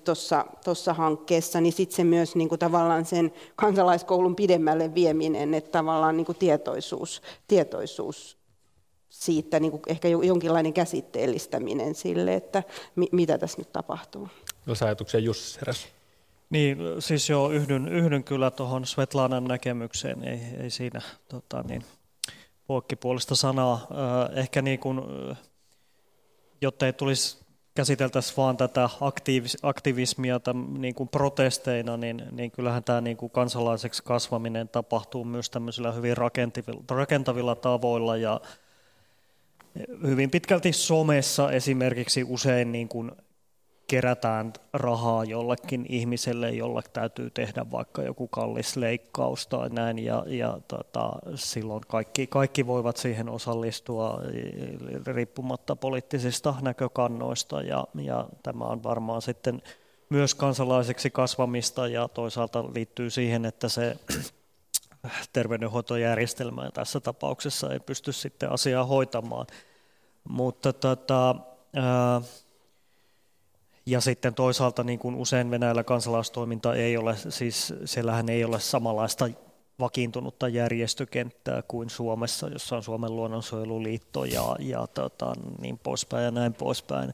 [0.63, 6.17] tuossa hankkeessa, niin sitten se myös niin kuin tavallaan sen kansalaiskoulun pidemmälle vieminen, että tavallaan
[6.17, 8.37] niin kuin tietoisuus, tietoisuus
[9.09, 12.63] siitä, niin kuin ehkä jonkinlainen käsitteellistäminen sille, että
[12.95, 14.27] mi, mitä tässä nyt tapahtuu.
[14.67, 15.98] Jos ajatuksia Jussi heräsi.
[16.49, 21.83] Niin, siis joo, yhdyn, yhdyn kyllä tuohon Svetlanan näkemykseen, ei, ei siinä tota, niin,
[22.67, 23.87] poikkipuolista sanaa.
[24.35, 25.01] Ehkä niin kuin,
[26.61, 27.37] jotta ei tulisi
[27.75, 28.89] käsiteltäisiin vaan tätä
[29.63, 35.49] aktivismia tämän, niin kuin protesteina, niin, niin kyllähän tämä niin kuin kansalaiseksi kasvaminen tapahtuu myös
[35.49, 38.41] tämmöisillä hyvin rakentavilla, rakentavilla tavoilla ja
[40.07, 43.11] hyvin pitkälti somessa esimerkiksi usein niin kuin
[43.89, 50.59] kerätään rahaa jollekin ihmiselle, jolla täytyy tehdä vaikka joku kallis leikkaus tai näin, ja, ja
[50.67, 54.21] tota, silloin kaikki, kaikki voivat siihen osallistua
[55.05, 59.61] riippumatta poliittisista näkökannoista, ja, ja tämä on varmaan sitten
[60.09, 63.97] myös kansalaiseksi kasvamista, ja toisaalta liittyy siihen, että se
[65.33, 69.47] terveydenhoitojärjestelmä tässä tapauksessa ei pysty sitten asiaa hoitamaan.
[70.29, 71.35] Mutta tota,
[71.75, 72.21] ää,
[73.89, 79.29] ja sitten toisaalta niin kuin usein Venäjällä kansalaistoiminta ei ole, siis siellähän ei ole samanlaista
[79.79, 86.53] vakiintunutta järjestökenttää kuin Suomessa, jossa on Suomen luonnonsuojeluliitto ja, ja tota, niin poispäin ja näin
[86.53, 87.13] poispäin.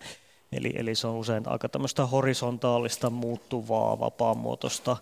[0.52, 4.98] Eli, eli se on usein aika tämmöistä horisontaalista, muuttuvaa, vapaamuotoista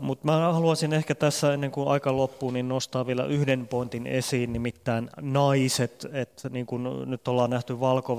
[0.00, 4.52] mutta mä haluaisin ehkä tässä ennen kuin aika loppuu, niin nostaa vielä yhden pointin esiin,
[4.52, 6.06] nimittäin naiset.
[6.12, 8.16] Että niin kuin nyt ollaan nähty valko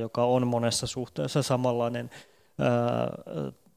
[0.00, 2.10] joka on monessa suhteessa samanlainen
[2.58, 3.08] ää,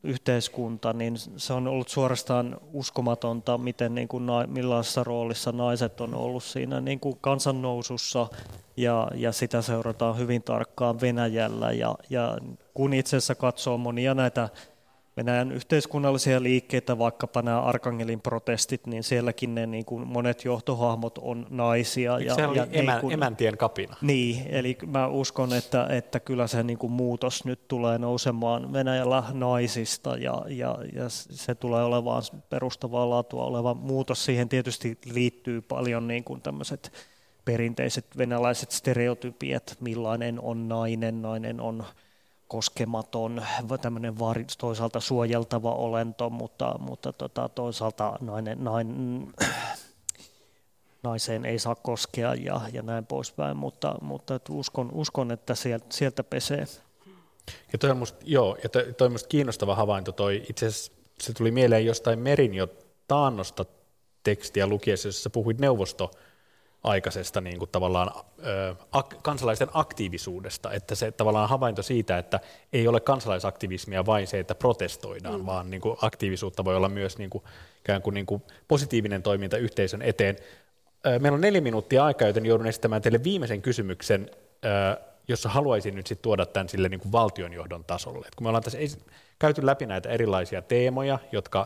[0.04, 6.44] yhteiskunta, niin se on ollut suorastaan uskomatonta, miten niin kuin, millaisessa roolissa naiset on ollut
[6.44, 8.28] siinä niin kuin kansannousussa
[8.78, 11.72] ja, ja sitä seurataan hyvin tarkkaan Venäjällä.
[11.72, 12.38] Ja, ja
[12.74, 14.50] kun itse asiassa katsoo monia näitä
[15.18, 21.48] Venäjän yhteiskunnallisia liikkeitä, vaikkapa nämä Arkangelin protestit, niin sielläkin ne niin kuin monet johtohahmot on
[21.50, 22.20] naisia.
[22.20, 23.96] Ja, se oli ja emän, niin kuin, emäntien kapina.
[24.02, 29.24] Niin, eli mä uskon, että, että kyllä se niin kuin muutos nyt tulee nousemaan Venäjällä
[29.34, 34.26] naisista ja, ja, ja se tulee olemaan perustavaa laatua oleva muutos.
[34.26, 36.92] Siihen tietysti liittyy paljon niin kuin tämmöiset
[37.46, 41.84] perinteiset venäläiset stereotypiat, millainen on nainen, nainen on
[42.48, 43.46] koskematon,
[43.82, 44.16] tämmöinen
[44.58, 49.34] toisaalta suojeltava olento, mutta, mutta tota, toisaalta nainen, nain,
[51.04, 56.24] naiseen ei saa koskea ja, ja näin poispäin, mutta, mutta uskon, uskon, että sieltä, sieltä
[56.24, 56.68] pesee.
[57.74, 60.92] Ja toi on musta, joo, ja toi, toi musta kiinnostava havainto, toi itse asiassa
[61.22, 62.68] se tuli mieleen jostain Merin jo
[63.08, 63.66] taannosta
[64.24, 66.12] tekstiä lukiessa, jossa puhuit neuvosto
[66.84, 68.12] aikaisesta niin kuin tavallaan
[68.46, 72.40] ö, ak, kansalaisten aktiivisuudesta, että se tavallaan havainto siitä, että
[72.74, 75.46] ei ole kansalaisaktivismia vain se, että protestoidaan, mm.
[75.46, 77.44] vaan niin kuin aktiivisuutta voi olla myös niin kuin,
[77.80, 80.36] ikään kuin, niin kuin positiivinen toiminta yhteisön eteen.
[81.08, 84.30] Ö, meillä on neljä minuuttia aikaa, joten joudun esittämään teille viimeisen kysymyksen,
[84.66, 88.28] ö, jossa haluaisin nyt sit tuoda tämän sille niin kuin valtionjohdon tasolle.
[88.28, 88.78] Et kun me ollaan tässä
[89.40, 91.66] käyty läpi näitä erilaisia teemoja, jotka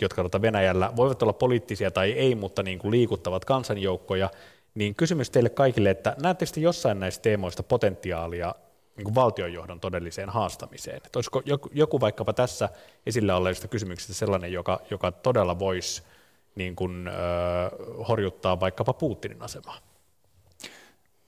[0.00, 4.30] jotka tuota Venäjällä voivat olla poliittisia tai ei, mutta niin kuin liikuttavat kansanjoukkoja,
[4.74, 8.54] niin kysymys teille kaikille, että näettekö te jossain näistä teemoista potentiaalia
[8.96, 10.96] niin kuin valtionjohdon todelliseen haastamiseen?
[10.96, 12.68] Että olisiko joku, joku vaikkapa tässä
[13.06, 16.02] esillä olleista kysymyksistä sellainen, joka, joka todella voisi
[16.54, 17.14] niin kuin, äh,
[18.08, 19.78] horjuttaa vaikkapa Putinin asemaa?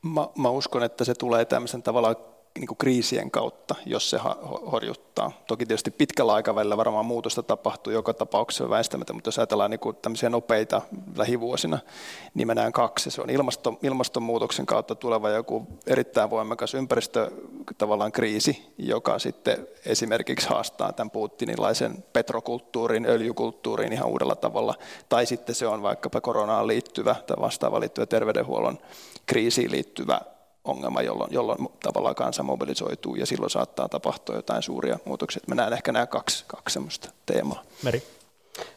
[0.03, 2.17] Mä, mä uskon, että se tulee tämmöisen tavallaan
[2.57, 4.19] niin kuin kriisien kautta, jos se
[4.73, 5.33] horjuttaa.
[5.47, 9.97] Toki tietysti pitkällä aikavälillä varmaan muutosta tapahtuu joka tapauksessa väistämättä, mutta jos ajatellaan niin kuin
[9.97, 10.83] tämmöisiä nopeita
[11.17, 11.79] lähivuosina,
[12.35, 13.11] niin mennään kaksi.
[13.11, 17.31] Se on ilmasto, ilmastonmuutoksen kautta tuleva joku erittäin voimakas ympäristö
[17.79, 24.75] tavallaan kriisi, joka sitten esimerkiksi haastaa tämän putinilaisen petrokulttuurin, öljykulttuurin ihan uudella tavalla.
[25.09, 28.79] Tai sitten se on vaikkapa koronaan liittyvä tai vastaava liittyvä terveydenhuollon
[29.27, 30.21] kriisiin liittyvä
[30.67, 35.43] ongelma, jolloin, jolloin tavallaan kansa mobilisoituu ja silloin saattaa tapahtua jotain suuria muutoksia.
[35.49, 37.63] Mä näen ehkä nämä kaksi, kaksi semmoista teemaa.
[37.83, 38.03] Meri.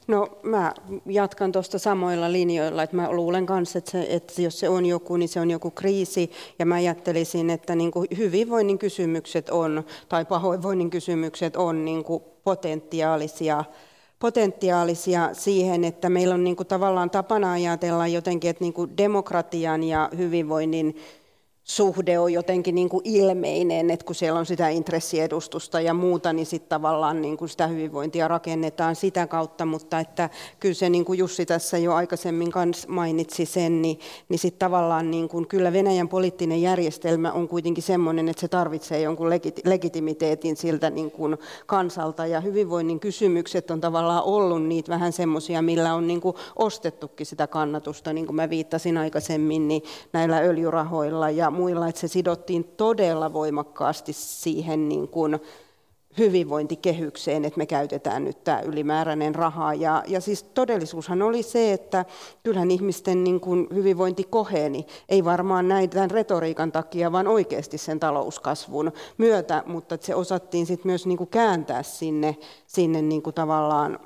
[0.07, 0.73] No mä
[1.05, 5.17] jatkan tuosta samoilla linjoilla, että mä luulen kanssa, että, se, että jos se on joku,
[5.17, 10.25] niin se on joku kriisi, ja mä ajattelisin, että niin kuin hyvinvoinnin kysymykset on, tai
[10.25, 13.63] pahoinvoinnin kysymykset on niin kuin potentiaalisia
[14.19, 19.83] potentiaalisia siihen, että meillä on niin kuin tavallaan tapana ajatella jotenkin, että niin kuin demokratian
[19.83, 20.95] ja hyvinvoinnin
[21.69, 26.45] suhde on jotenkin niin kuin ilmeinen, että kun siellä on sitä intressiedustusta ja muuta, niin
[26.45, 31.19] sitten tavallaan niin kuin sitä hyvinvointia rakennetaan sitä kautta, mutta että kyllä se niin kuin
[31.19, 33.99] Jussi tässä jo aikaisemmin kans mainitsi sen, niin,
[34.29, 39.01] niin sitten tavallaan niin kuin, kyllä Venäjän poliittinen järjestelmä on kuitenkin sellainen, että se tarvitsee
[39.01, 42.25] jonkun legiti- legitimiteetin siltä niin kuin kansalta.
[42.25, 47.47] Ja hyvinvoinnin kysymykset on tavallaan ollut niitä vähän semmoisia, millä on niin kuin ostettukin sitä
[47.47, 53.33] kannatusta, niin kuin mä viittasin aikaisemmin, niin näillä öljyrahoilla ja muilla, että se sidottiin todella
[53.33, 55.39] voimakkaasti siihen niin kuin
[56.17, 59.73] hyvinvointikehykseen, että me käytetään nyt tämä ylimääräinen raha.
[59.73, 62.05] Ja, ja siis todellisuushan oli se, että
[62.43, 67.99] kyllähän ihmisten niin kuin hyvinvointi koheni, ei varmaan näin tämän retoriikan takia, vaan oikeasti sen
[67.99, 72.37] talouskasvun myötä, mutta että se osattiin sitten myös niin kuin kääntää sinne,
[72.67, 73.99] sinne niin kuin tavallaan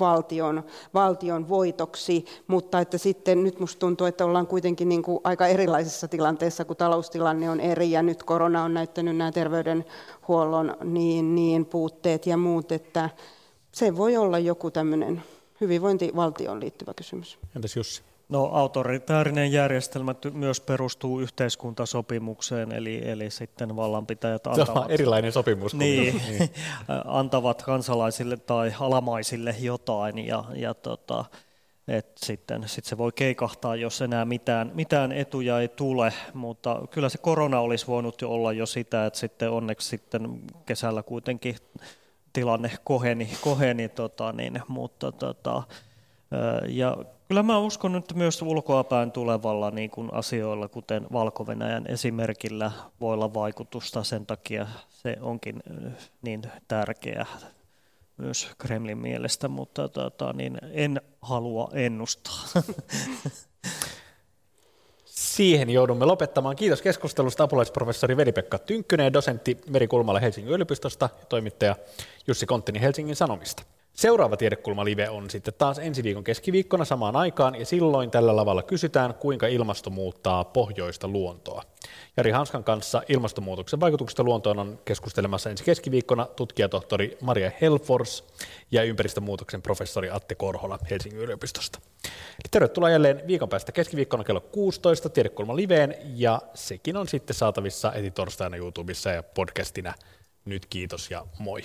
[0.00, 0.62] valtion,
[0.94, 6.08] valtion voitoksi, mutta että sitten nyt musta tuntuu, että ollaan kuitenkin niin kuin aika erilaisessa
[6.08, 12.26] tilanteessa, kun taloustilanne on eri ja nyt korona on näyttänyt nämä terveydenhuollon niin, niin puutteet
[12.26, 13.10] ja muut, että
[13.72, 15.22] se voi olla joku tämmöinen
[15.60, 17.38] hyvinvointivaltioon liittyvä kysymys.
[17.56, 18.02] Entäs Jussi?
[18.28, 24.66] No autoritäärinen järjestelmä myös perustuu yhteiskuntasopimukseen, eli, eli sitten vallanpitäjät antavat...
[24.66, 25.74] Se on erilainen sopimus.
[25.74, 26.50] Niin, niin.
[27.04, 31.24] antavat kansalaisille tai alamaisille jotain, ja, ja tota,
[31.88, 37.08] et sitten sit se voi keikahtaa, jos enää mitään, mitään etuja ei tule, mutta kyllä
[37.08, 41.56] se korona olisi voinut jo olla jo sitä, että sitten onneksi sitten kesällä kuitenkin
[42.32, 45.62] tilanne koheni, koheni tota niin, mutta tota,
[46.68, 46.96] ja
[47.28, 51.46] Kyllä mä uskon nyt myös ulkoapäin tulevalla niin kuin asioilla, kuten valko
[51.88, 54.04] esimerkillä, voi olla vaikutusta.
[54.04, 55.62] Sen takia se onkin
[56.22, 57.26] niin tärkeä
[58.16, 62.44] myös Kremlin mielestä, mutta tota, niin en halua ennustaa.
[65.04, 66.56] Siihen joudumme lopettamaan.
[66.56, 71.76] Kiitos keskustelusta apulaisprofessori Veli-Pekka Tynkkynen, dosentti Meri Kulmala Helsingin yliopistosta ja toimittaja
[72.26, 73.62] Jussi Konttini Helsingin Sanomista.
[73.96, 78.62] Seuraava Tiedekulma Live on sitten taas ensi viikon keskiviikkona samaan aikaan, ja silloin tällä lavalla
[78.62, 81.62] kysytään, kuinka ilmasto muuttaa pohjoista luontoa.
[82.16, 88.24] Jari Hanskan kanssa ilmastonmuutoksen vaikutuksesta luontoon on keskustelemassa ensi keskiviikkona tutkijatohtori Maria Helfors
[88.70, 91.78] ja ympäristömuutoksen professori Atte Korhola Helsingin yliopistosta.
[92.50, 98.10] Tervetuloa jälleen viikon päästä keskiviikkona kello 16 Tiedekulma Liveen, ja sekin on sitten saatavissa heti
[98.10, 99.94] torstaina YouTubessa ja podcastina.
[100.44, 101.62] Nyt kiitos ja moi.